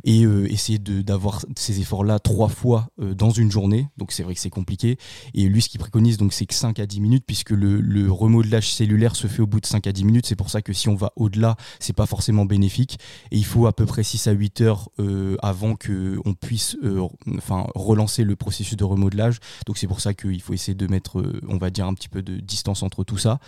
et 0.04 0.24
euh, 0.24 0.52
essayer 0.52 0.80
d'avoir 0.80 1.46
ces 1.58 1.82
efforts-là 1.82 2.20
trois 2.20 2.50
fois 2.50 2.88
euh, 3.02 3.14
dans 3.14 3.32
une 3.32 3.52
journée. 3.52 3.90
Donc 3.98 4.12
c'est 4.12 4.24
vrai 4.24 4.34
que 4.34 4.40
c'est 4.40 4.50
compliqué. 4.50 4.98
Et 5.34 5.48
lui, 5.50 5.62
ce 5.62 5.70
qu'il 5.70 5.80
préconise, 5.80 6.18
c'est 6.32 6.46
que 6.46 6.54
5 6.54 6.80
à 6.80 6.86
10 6.86 7.02
minutes, 7.02 7.24
puisque 7.28 7.52
le, 7.52 7.82
le, 7.82 8.12
remodelage 8.12 8.72
cellulaire 8.72 9.16
se 9.16 9.28
fait 9.28 9.42
au 9.42 9.48
bout 9.48 9.60
de 9.60 9.66
5 9.66 9.86
à 9.88 9.92
10 9.92 10.06
minutes. 10.06 10.26
C'est 10.26 10.36
pour 10.36 10.50
ça 10.50 10.62
que 10.62 10.72
si 10.72 10.88
on 10.88 10.96
va 10.96 11.12
au-delà, 11.16 11.58
c'est 11.80 11.94
pas 11.94 12.06
forcément 12.06 12.46
bénéfique. 12.46 12.98
Et 13.32 13.38
il 13.38 13.46
faut 13.46 13.68
à 13.68 13.74
peu 13.74 13.86
près 13.86 14.04
6 14.04 14.28
à 14.28 14.32
8 14.32 14.62
heures 14.62 14.90
euh, 15.00 15.36
avant 15.42 15.76
qu'on 15.76 16.34
puisse 16.34 16.53
euh, 16.84 17.08
enfin, 17.38 17.68
relancer 17.76 18.24
le 18.24 18.36
processus 18.36 18.76
de 18.76 18.84
remodelage. 18.84 19.40
Donc 19.66 19.78
c'est 19.78 19.88
pour 19.88 20.02
ça 20.02 20.14
qu'il 20.14 20.42
faut 20.42 20.54
essayer 20.54 20.76
de 20.76 20.88
mettre, 20.88 21.20
euh, 21.20 21.42
on 21.48 21.58
va 21.58 21.70
dire, 21.70 21.88
un 21.88 21.94
petit 21.94 22.10
peu 22.10 22.22
de 22.22 22.40
distance 22.40 22.84
entre 22.84 23.04
tout 23.04 23.18
ça. 23.18 23.40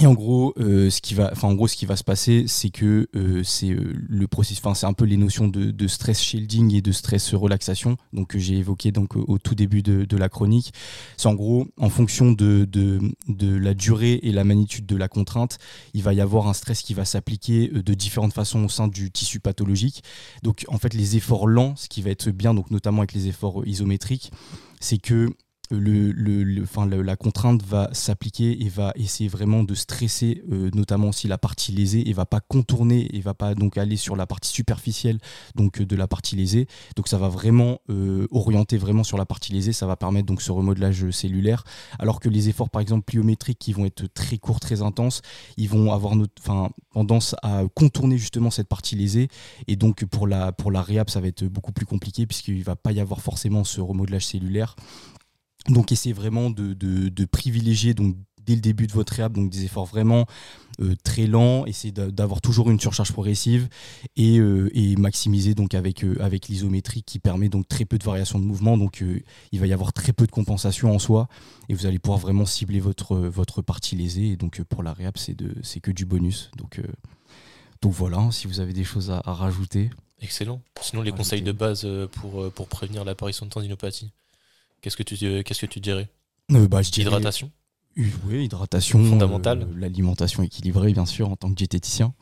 Et 0.00 0.06
en 0.06 0.14
gros, 0.14 0.54
euh, 0.58 0.88
ce 0.88 1.02
qui 1.02 1.12
va, 1.12 1.28
enfin 1.30 1.48
en 1.48 1.54
gros, 1.54 1.68
ce 1.68 1.76
qui 1.76 1.84
va 1.84 1.94
se 1.94 2.04
passer, 2.04 2.46
c'est 2.46 2.70
que 2.70 3.06
euh, 3.14 3.42
c'est 3.44 3.68
euh, 3.68 3.92
le 4.08 4.26
processus, 4.26 4.64
enfin 4.64 4.74
c'est 4.74 4.86
un 4.86 4.94
peu 4.94 5.04
les 5.04 5.18
notions 5.18 5.46
de, 5.46 5.86
stress 5.88 6.22
shielding 6.22 6.74
et 6.74 6.80
de 6.80 6.90
stress 6.90 7.34
relaxation, 7.34 7.98
donc 8.14 8.28
que 8.28 8.38
j'ai 8.38 8.56
évoqué 8.56 8.92
donc 8.92 9.16
au 9.16 9.38
tout 9.38 9.54
début 9.54 9.82
de, 9.82 10.16
la 10.16 10.30
chronique. 10.30 10.72
C'est 11.18 11.28
en 11.28 11.34
gros, 11.34 11.66
en 11.76 11.90
fonction 11.90 12.32
de, 12.32 12.64
de, 12.64 13.56
la 13.56 13.74
durée 13.74 14.20
et 14.22 14.32
la 14.32 14.44
magnitude 14.44 14.86
de 14.86 14.96
la 14.96 15.08
contrainte, 15.08 15.58
il 15.92 16.02
va 16.02 16.14
y 16.14 16.22
avoir 16.22 16.48
un 16.48 16.54
stress 16.54 16.80
qui 16.80 16.94
va 16.94 17.04
s'appliquer 17.04 17.68
de 17.68 17.94
différentes 17.94 18.32
façons 18.32 18.64
au 18.64 18.68
sein 18.70 18.88
du 18.88 19.10
tissu 19.10 19.38
pathologique. 19.38 20.02
Donc 20.42 20.64
en 20.68 20.78
fait, 20.78 20.94
les 20.94 21.16
efforts 21.16 21.46
lents, 21.46 21.74
ce 21.76 21.88
qui 21.88 22.00
va 22.00 22.10
être 22.10 22.30
bien, 22.30 22.54
donc 22.54 22.70
notamment 22.70 22.98
avec 23.00 23.12
les 23.12 23.26
efforts 23.26 23.66
isométriques, 23.66 24.30
c'est 24.80 24.98
que 24.98 25.30
le, 25.70 26.10
le, 26.10 26.62
enfin, 26.62 26.86
la 26.86 27.16
contrainte 27.16 27.62
va 27.62 27.88
s'appliquer 27.92 28.64
et 28.64 28.68
va 28.68 28.92
essayer 28.96 29.28
vraiment 29.28 29.62
de 29.62 29.74
stresser 29.74 30.42
euh, 30.50 30.70
notamment 30.74 31.08
aussi 31.08 31.28
la 31.28 31.38
partie 31.38 31.72
lésée 31.72 32.08
et 32.08 32.12
va 32.12 32.26
pas 32.26 32.40
contourner 32.40 33.14
et 33.16 33.20
va 33.20 33.34
pas 33.34 33.54
donc 33.54 33.78
aller 33.78 33.96
sur 33.96 34.16
la 34.16 34.26
partie 34.26 34.50
superficielle 34.50 35.18
donc 35.54 35.80
de 35.80 35.96
la 35.96 36.08
partie 36.08 36.34
lésée. 36.36 36.66
Donc 36.96 37.08
ça 37.08 37.18
va 37.18 37.28
vraiment 37.28 37.80
euh, 37.88 38.26
orienter 38.32 38.78
vraiment 38.78 39.04
sur 39.04 39.16
la 39.16 39.26
partie 39.26 39.52
lésée. 39.52 39.72
Ça 39.72 39.86
va 39.86 39.96
permettre 39.96 40.26
donc 40.26 40.42
ce 40.42 40.50
remodelage 40.50 41.10
cellulaire. 41.10 41.64
Alors 41.98 42.20
que 42.20 42.28
les 42.28 42.48
efforts 42.48 42.70
par 42.70 42.82
exemple 42.82 43.04
pliométriques 43.04 43.58
qui 43.58 43.72
vont 43.72 43.86
être 43.86 44.06
très 44.12 44.38
courts 44.38 44.60
très 44.60 44.82
intenses 44.82 45.22
ils 45.56 45.68
vont 45.68 45.92
avoir 45.92 46.16
notre, 46.16 46.32
enfin, 46.40 46.70
tendance 46.92 47.36
à 47.42 47.62
contourner 47.74 48.18
justement 48.18 48.50
cette 48.50 48.68
partie 48.68 48.96
lésée. 48.96 49.28
Et 49.68 49.76
donc 49.76 50.04
pour 50.06 50.26
la 50.26 50.52
pour 50.52 50.72
la 50.72 50.82
réhab 50.82 51.08
ça 51.10 51.20
va 51.20 51.28
être 51.28 51.44
beaucoup 51.44 51.72
plus 51.72 51.86
compliqué 51.86 52.26
puisqu'il 52.26 52.64
va 52.64 52.74
pas 52.74 52.92
y 52.92 53.00
avoir 53.00 53.20
forcément 53.20 53.62
ce 53.62 53.80
remodelage 53.80 54.26
cellulaire 54.26 54.74
donc 55.70 55.92
essayez 55.92 56.12
vraiment 56.12 56.50
de, 56.50 56.74
de, 56.74 57.24
privilégier 57.24 57.94
donc 57.94 58.16
dès 58.44 58.54
le 58.54 58.60
début 58.60 58.86
de 58.86 58.92
votre 58.92 59.12
réhab 59.14 59.32
donc 59.32 59.50
des 59.50 59.64
efforts 59.64 59.86
vraiment 59.86 60.26
euh, 60.80 60.94
très 61.04 61.26
lents, 61.26 61.66
essayez 61.66 61.92
d'avoir 61.92 62.40
toujours 62.40 62.70
une 62.70 62.80
surcharge 62.80 63.12
progressive 63.12 63.68
et, 64.16 64.38
euh, 64.38 64.70
et 64.72 64.96
maximiser 64.96 65.54
donc 65.54 65.74
avec, 65.74 66.04
euh, 66.04 66.16
avec 66.20 66.48
l'isométrie 66.48 67.02
qui 67.02 67.18
permet 67.18 67.50
donc 67.50 67.68
très 67.68 67.84
peu 67.84 67.98
de 67.98 68.04
variation 68.04 68.38
de 68.38 68.44
mouvement. 68.44 68.78
Donc 68.78 69.04
il 69.52 69.60
va 69.60 69.66
y 69.66 69.72
avoir 69.72 69.92
très 69.92 70.12
peu 70.12 70.26
de 70.26 70.30
compensation 70.30 70.94
en 70.94 70.98
soi 70.98 71.28
et 71.68 71.74
vous 71.74 71.86
allez 71.86 71.98
pouvoir 71.98 72.18
vraiment 72.18 72.46
cibler 72.46 72.80
votre, 72.80 73.16
votre 73.16 73.60
partie 73.62 73.94
lésée. 73.94 74.28
Et 74.28 74.36
donc 74.36 74.62
pour 74.62 74.82
la 74.82 74.92
réhab 74.92 75.16
c'est 75.16 75.80
que 75.80 75.90
du 75.90 76.06
bonus. 76.06 76.50
Donc, 76.56 76.80
donc 77.82 77.92
voilà 77.92 78.28
si 78.30 78.46
vous 78.46 78.60
avez 78.60 78.72
des 78.72 78.84
choses 78.84 79.10
à, 79.10 79.20
rajouter. 79.26 79.90
Excellent. 80.22 80.60
Sinon 80.80 81.02
les 81.02 81.12
conseils 81.12 81.42
de 81.42 81.52
base 81.52 81.86
pour, 82.12 82.50
pour 82.52 82.68
prévenir 82.68 83.04
l'apparition 83.04 83.44
de 83.44 83.50
tendinopathie 83.50 84.12
Qu'est-ce 84.80 84.96
que 84.96 85.02
tu, 85.02 85.16
qu'est-ce 85.16 85.60
que 85.60 85.66
tu 85.66 85.80
dirais 85.80 86.08
euh, 86.52 86.68
bah, 86.68 86.82
je 86.82 86.90
dirais... 86.90 87.08
Hydratation 87.08 87.50
Oui, 87.96 88.44
hydratation. 88.44 89.04
Fondamentale. 89.04 89.62
Euh, 89.62 89.78
l'alimentation 89.78 90.42
équilibrée, 90.42 90.92
bien 90.92 91.06
sûr, 91.06 91.30
en 91.30 91.36
tant 91.36 91.48
que 91.50 91.54
diététicien. 91.54 92.14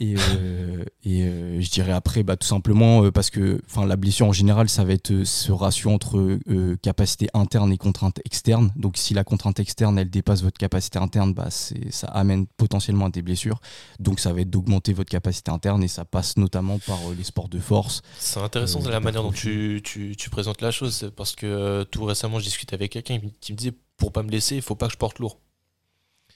Et, 0.00 0.14
euh, 0.16 0.84
et 1.04 1.24
euh, 1.24 1.60
je 1.60 1.70
dirais 1.70 1.90
après, 1.90 2.22
bah, 2.22 2.36
tout 2.36 2.46
simplement 2.46 3.02
euh, 3.02 3.10
parce 3.10 3.30
que 3.30 3.60
la 3.84 3.96
blessure 3.96 4.26
en 4.26 4.32
général, 4.32 4.68
ça 4.68 4.84
va 4.84 4.92
être 4.92 5.24
ce 5.24 5.50
ratio 5.50 5.90
entre 5.90 6.38
capacité 6.82 7.28
interne 7.34 7.72
et 7.72 7.78
contrainte 7.78 8.20
externe. 8.24 8.72
Donc 8.76 8.96
si 8.96 9.12
la 9.12 9.24
contrainte 9.24 9.58
externe, 9.58 9.98
elle 9.98 10.08
dépasse 10.08 10.42
votre 10.42 10.56
capacité 10.56 11.00
interne, 11.00 11.34
bah, 11.34 11.48
ça 11.50 12.06
amène 12.06 12.46
potentiellement 12.46 13.06
à 13.06 13.10
des 13.10 13.22
blessures. 13.22 13.60
Donc 13.98 14.20
ça 14.20 14.32
va 14.32 14.42
être 14.42 14.50
d'augmenter 14.50 14.92
votre 14.92 15.10
capacité 15.10 15.50
interne 15.50 15.82
et 15.82 15.88
ça 15.88 16.04
passe 16.04 16.36
notamment 16.36 16.78
par 16.78 16.98
les 17.16 17.24
sports 17.24 17.48
de 17.48 17.58
force. 17.58 18.02
C'est 18.20 18.40
intéressant 18.40 18.80
la 18.88 19.00
manière 19.00 19.24
dont 19.24 19.32
tu, 19.32 19.80
tu, 19.82 20.14
tu, 20.16 20.30
présentes 20.30 20.62
la 20.62 20.70
chose 20.70 21.10
parce 21.16 21.34
que 21.34 21.82
tout 21.90 22.04
récemment, 22.04 22.38
je 22.38 22.44
discutais 22.44 22.74
avec 22.74 22.92
quelqu'un 22.92 23.18
qui 23.40 23.52
me 23.52 23.58
disait 23.58 23.74
pour 23.96 24.12
pas 24.12 24.22
me 24.22 24.28
blesser, 24.28 24.54
il 24.54 24.62
faut 24.62 24.76
pas 24.76 24.86
que 24.86 24.92
je 24.92 24.98
porte 24.98 25.18
lourd. 25.18 25.40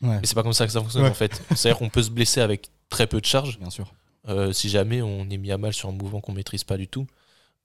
Ouais. 0.03 0.19
Mais 0.21 0.27
c'est 0.27 0.35
pas 0.35 0.43
comme 0.43 0.53
ça 0.53 0.67
que 0.67 0.73
ça 0.73 0.81
fonctionne 0.81 1.05
en 1.05 1.15
fait. 1.15 1.41
C'est-à-dire 1.55 1.79
qu'on 1.79 1.89
peut 1.89 2.03
se 2.03 2.11
blesser 2.11 2.41
avec 2.41 2.71
très 2.93 3.07
peu 3.07 3.21
de 3.21 3.27
charge. 3.27 3.59
Bien 3.59 3.71
sûr. 3.71 3.93
Euh, 4.29 4.53
si 4.53 4.69
jamais 4.69 5.03
on 5.03 5.29
est 5.31 5.39
mis 5.39 5.51
à 5.51 5.59
mal 5.59 5.73
sur 5.73 5.89
un 5.89 5.93
mouvement 5.93 6.21
qu'on 6.21 6.33
maîtrise 6.33 6.63
pas 6.63 6.77
du 6.77 6.87
tout, 6.87 7.07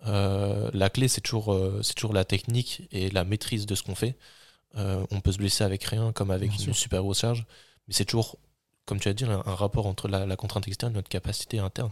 euh, 0.06 0.72
la 0.74 0.90
clé 0.90 1.08
c'est 1.08 1.22
toujours, 1.22 1.54
euh, 1.54 1.82
c'est 1.84 1.94
toujours 1.94 2.14
la 2.14 2.26
technique 2.26 2.88
et 2.92 3.10
la 3.12 3.24
maîtrise 3.24 3.66
de 3.66 3.76
ce 3.76 3.84
qu'on 3.84 3.96
fait. 3.96 4.18
on 4.76 5.22
peut 5.22 5.32
se 5.32 5.38
blesser 5.38 5.64
avec 5.64 5.84
rien 5.84 6.12
comme 6.14 6.32
avec 6.32 6.52
une 6.66 6.74
super 6.74 7.02
grosse 7.02 7.20
charge, 7.20 7.46
mais 7.88 7.94
c'est 7.94 8.06
toujours, 8.06 8.38
comme 8.86 9.00
tu 9.00 9.10
as 9.10 9.14
dit, 9.14 9.26
un, 9.26 9.42
rapport 9.42 9.86
entre 9.86 10.08
la, 10.08 10.36
contrainte 10.36 10.68
externe 10.68 10.94
et 10.94 10.96
notre 10.96 11.10
capacité 11.10 11.60
interne. 11.60 11.92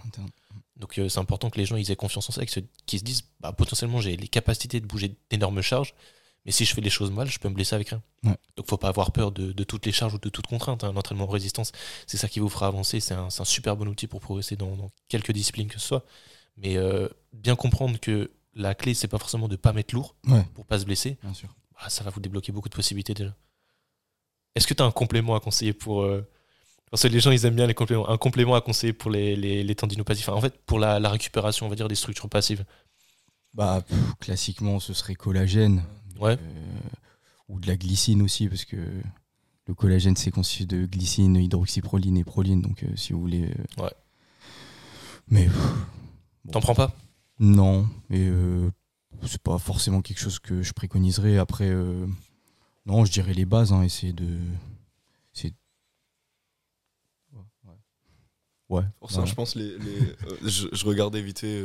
Donc 0.77 0.93
c'est 0.95 1.19
important 1.19 1.49
que 1.49 1.57
les 1.57 1.65
gens 1.65 1.77
ils 1.77 1.91
aient 1.91 1.95
confiance 1.95 2.29
en 2.29 2.31
ça, 2.31 2.45
qu'ils 2.45 2.99
se 2.99 3.03
disent 3.03 3.23
bah, 3.39 3.53
potentiellement 3.53 4.01
j'ai 4.01 4.15
les 4.17 4.27
capacités 4.27 4.79
de 4.79 4.85
bouger 4.85 5.15
d'énormes 5.29 5.61
charges, 5.61 5.93
mais 6.45 6.51
si 6.51 6.63
je 6.63 6.73
fais 6.73 6.81
les 6.81 6.89
choses 6.89 7.11
mal, 7.11 7.27
je 7.27 7.39
peux 7.39 7.49
me 7.49 7.55
blesser 7.55 7.73
avec 7.73 7.89
rien. 7.89 8.01
Donc, 8.23 8.37
Donc 8.55 8.69
faut 8.69 8.77
pas 8.77 8.89
avoir 8.89 9.11
peur 9.11 9.31
de, 9.31 9.63
toutes 9.63 9.85
les 9.85 9.91
charges 9.91 10.13
ou 10.13 10.19
de 10.19 10.29
toute 10.29 10.45
contrainte. 10.45 10.83
Un 10.83 10.89
hein. 10.89 10.95
entraînement 10.95 11.25
de 11.25 11.31
résistance, 11.31 11.71
c'est 12.05 12.17
ça 12.17 12.27
qui 12.27 12.39
vous 12.39 12.49
fera 12.49 12.67
avancer. 12.67 12.99
C'est 12.99 13.15
un, 13.15 13.29
super 13.29 13.75
bon 13.75 13.87
outil 13.87 14.07
pour 14.07 14.21
progresser 14.21 14.55
dans, 14.55 14.91
quelques 15.07 15.31
disciplines 15.31 15.67
que 15.67 15.79
ce 15.79 15.87
soit. 15.87 16.05
Mais 16.57 16.77
euh, 16.77 17.09
bien 17.33 17.55
comprendre 17.55 17.99
que 17.99 18.31
la 18.53 18.75
clé, 18.75 18.93
c'est 18.93 19.07
pas 19.07 19.17
forcément 19.17 19.47
de 19.47 19.55
pas 19.55 19.73
mettre 19.73 19.95
lourd 19.95 20.15
pour 20.53 20.65
pas 20.65 20.79
se 20.79 20.85
blesser. 20.85 21.17
Bien 21.23 21.33
sûr. 21.33 21.49
Bah, 21.73 21.89
ça 21.89 22.03
va 22.03 22.11
vous 22.11 22.19
débloquer 22.19 22.51
beaucoup 22.51 22.69
de 22.69 22.75
possibilités 22.75 23.13
déjà. 23.13 23.35
Est-ce 24.53 24.67
que 24.67 24.73
tu 24.73 24.81
as 24.81 24.85
un 24.85 24.91
complément 24.91 25.35
à 25.35 25.39
conseiller 25.39 25.73
pour. 25.73 26.03
Euh, 26.03 26.25
parce 26.91 27.03
que 27.03 27.07
les 27.07 27.19
gens, 27.19 27.31
ils 27.31 27.45
aiment 27.45 27.55
bien 27.55 27.67
les 27.67 27.73
compléments. 27.73 28.07
Un 28.07 28.17
complément 28.17 28.55
à 28.55 28.61
conseiller 28.61 28.93
pour 28.93 29.11
les, 29.11 29.35
les, 29.35 29.75
tendinopathies. 29.75 30.29
en 30.29 30.39
fait, 30.39 30.57
pour 30.65 30.79
la, 30.79 31.09
récupération, 31.09 31.65
on 31.65 31.69
va 31.69 31.75
dire, 31.75 31.87
des 31.87 31.95
structures 31.95 32.29
passives. 32.29 32.63
Bah, 33.53 33.83
classiquement, 34.19 34.79
ce 34.79 34.93
serait 34.93 35.15
collagène. 35.15 35.83
Ouais. 36.19 36.37
Euh, 36.39 36.79
ou 37.49 37.59
de 37.59 37.67
la 37.67 37.77
glycine 37.77 38.21
aussi, 38.21 38.47
parce 38.47 38.65
que 38.65 38.77
le 39.67 39.73
collagène 39.73 40.15
c'est 40.15 40.31
constitué 40.31 40.65
de 40.65 40.85
glycine, 40.85 41.35
hydroxyproline 41.35 42.17
et 42.17 42.23
proline, 42.23 42.61
donc 42.61 42.83
euh, 42.83 42.95
si 42.95 43.13
vous 43.13 43.19
voulez. 43.19 43.45
Euh, 43.45 43.83
ouais. 43.83 43.93
Mais. 45.27 45.49
T'en 46.51 46.61
prends 46.61 46.75
pas? 46.75 46.95
Non, 47.39 47.87
et 48.09 48.31
c'est 49.25 49.41
pas 49.41 49.57
forcément 49.57 50.01
quelque 50.01 50.19
chose 50.19 50.39
que 50.39 50.61
je 50.61 50.71
préconiserais. 50.71 51.37
Après, 51.37 51.69
non, 52.85 53.03
je 53.03 53.11
dirais 53.11 53.33
les 53.33 53.45
bases, 53.45 53.73
hein, 53.73 53.81
essayer 53.81 54.13
de. 54.13 54.39
Ouais. 58.69 58.83
Pour 58.99 59.11
ça, 59.11 59.25
je 59.25 59.33
pense 59.35 59.55
les, 59.55 59.77
je, 60.43 60.67
je, 60.71 60.85
regardais 60.85 61.21
vite 61.21 61.39
fait 61.39 61.61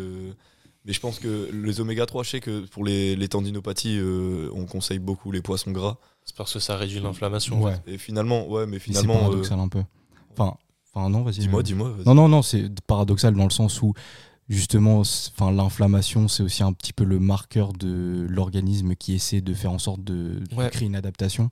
mais 0.85 0.93
je 0.93 1.01
pense 1.01 1.19
que 1.19 1.51
les 1.53 1.81
oméga 1.81 2.07
3, 2.07 2.23
je 2.23 2.31
sais 2.31 2.41
que 2.41 2.67
pour 2.67 2.85
les, 2.85 3.15
les 3.15 3.29
tendinopathies, 3.29 3.99
euh, 3.99 4.51
on 4.55 4.65
conseille 4.65 4.99
beaucoup 4.99 5.31
les 5.31 5.43
poissons 5.43 5.73
gras. 5.73 5.99
C'est 6.25 6.37
parce 6.37 6.53
que 6.53 6.59
ça 6.59 6.77
réduit 6.77 7.01
l'inflammation. 7.01 7.63
Ouais. 7.63 7.75
Et 7.87 7.99
finalement, 7.99 8.49
ouais, 8.49 8.67
mais 8.67 8.79
finalement. 8.79 9.15
C'est 9.15 9.21
paradoxal 9.21 9.59
euh, 9.59 9.63
un 9.63 9.69
peu. 9.69 9.83
Enfin, 10.33 10.57
enfin 10.95 11.11
non, 11.11 11.23
vas-y. 11.23 11.41
Dis-moi, 11.41 11.63
dis-moi. 11.63 11.95
Non, 12.07 12.15
non, 12.15 12.29
non, 12.29 12.43
c'est 12.43 12.69
paradoxal 12.87 13.35
dans 13.35 13.45
le 13.45 13.51
sens 13.51 13.83
où 13.83 13.93
justement, 14.49 15.01
enfin, 15.01 15.53
l'inflammation, 15.53 16.29
c'est 16.29 16.43
aussi 16.43 16.63
un 16.63 16.73
petit 16.73 16.93
peu 16.93 17.05
le 17.05 17.19
marqueur 17.21 17.73
de 17.73 18.27
l'organisme 18.29 18.95
qui 18.97 19.15
essaie 19.15 19.43
de 19.43 19.55
faire 19.55 19.73
en 19.73 19.79
sorte 19.79 20.03
de, 20.03 20.41
créer 20.71 20.87
une 20.87 20.97
adaptation. 20.97 21.51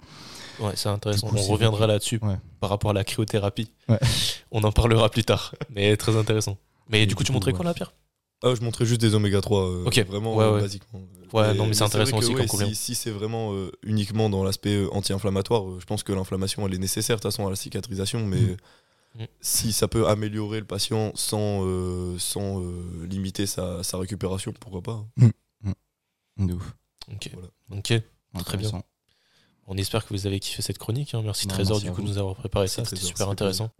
Ouais, 0.58 0.72
c'est 0.74 0.88
intéressant. 0.88 1.28
on 1.32 1.42
reviendra 1.42 1.86
là-dessus 1.86 2.18
par 2.60 2.70
rapport 2.70 2.90
à 2.90 2.94
la 2.94 3.04
cryothérapie. 3.04 3.70
On 4.50 4.64
en 4.64 4.72
parlera 4.72 5.10
plus 5.10 5.24
tard, 5.24 5.54
mais 5.70 5.96
très 5.96 6.16
intéressant. 6.16 6.56
Mais 6.88 7.06
du 7.06 7.14
coup, 7.14 7.22
tu 7.22 7.32
montrais 7.32 7.52
quoi 7.52 7.64
là, 7.64 7.74
Pierre? 7.74 7.92
Ah, 8.42 8.54
je 8.54 8.62
montrais 8.62 8.84
juste 8.84 9.00
des 9.00 9.14
oméga 9.14 9.40
3, 9.40 9.60
euh, 9.60 9.84
Ok. 9.84 9.98
vraiment 10.06 10.40
euh, 10.40 10.60
basiquement. 10.60 11.00
Ouais, 11.32 11.54
non, 11.54 11.66
mais 11.66 11.74
c'est 11.74 11.82
intéressant 11.82 12.18
aussi 12.18 12.34
comme 12.34 12.74
Si, 12.74 12.94
c'est 12.94 13.10
vraiment 13.10 13.52
euh, 13.52 13.70
uniquement 13.82 14.30
dans 14.30 14.44
l'aspect 14.44 14.86
anti-inflammatoire, 14.92 15.80
je 15.80 15.86
pense 15.86 16.02
que 16.02 16.12
l'inflammation 16.12 16.66
elle 16.66 16.74
est 16.74 16.78
nécessaire 16.78 17.16
de 17.16 17.22
toute 17.22 17.32
façon 17.32 17.46
à 17.46 17.50
la 17.50 17.56
cicatrisation, 17.56 18.24
mais 18.24 18.40
mm. 18.40 18.56
Mm. 19.22 19.26
si 19.40 19.72
ça 19.72 19.88
peut 19.88 20.06
améliorer 20.06 20.60
le 20.60 20.66
patient 20.66 21.12
sans, 21.16 21.64
sans 22.18 22.62
limiter 23.08 23.46
sa, 23.46 23.82
sa, 23.82 23.98
récupération, 23.98 24.52
pourquoi 24.58 24.82
pas 24.82 25.04
mm. 25.16 26.46
De 26.46 26.54
ouf. 26.54 26.74
Ok, 27.12 27.30
ok, 27.72 28.02
très 28.44 28.56
bien. 28.56 28.70
On 29.66 29.76
espère 29.76 30.06
que 30.06 30.14
vous 30.14 30.26
avez 30.26 30.40
kiffé 30.40 30.62
cette 30.62 30.78
chronique. 30.78 31.12
Hein. 31.12 31.22
Merci 31.22 31.46
Trésor 31.46 31.80
du 31.80 31.90
coup 31.90 32.00
de 32.00 32.06
nous 32.06 32.18
avoir 32.18 32.36
préparé 32.36 32.68
ça. 32.68 32.84
C'était 32.84 33.02
super 33.02 33.28
intéressant. 33.28 33.70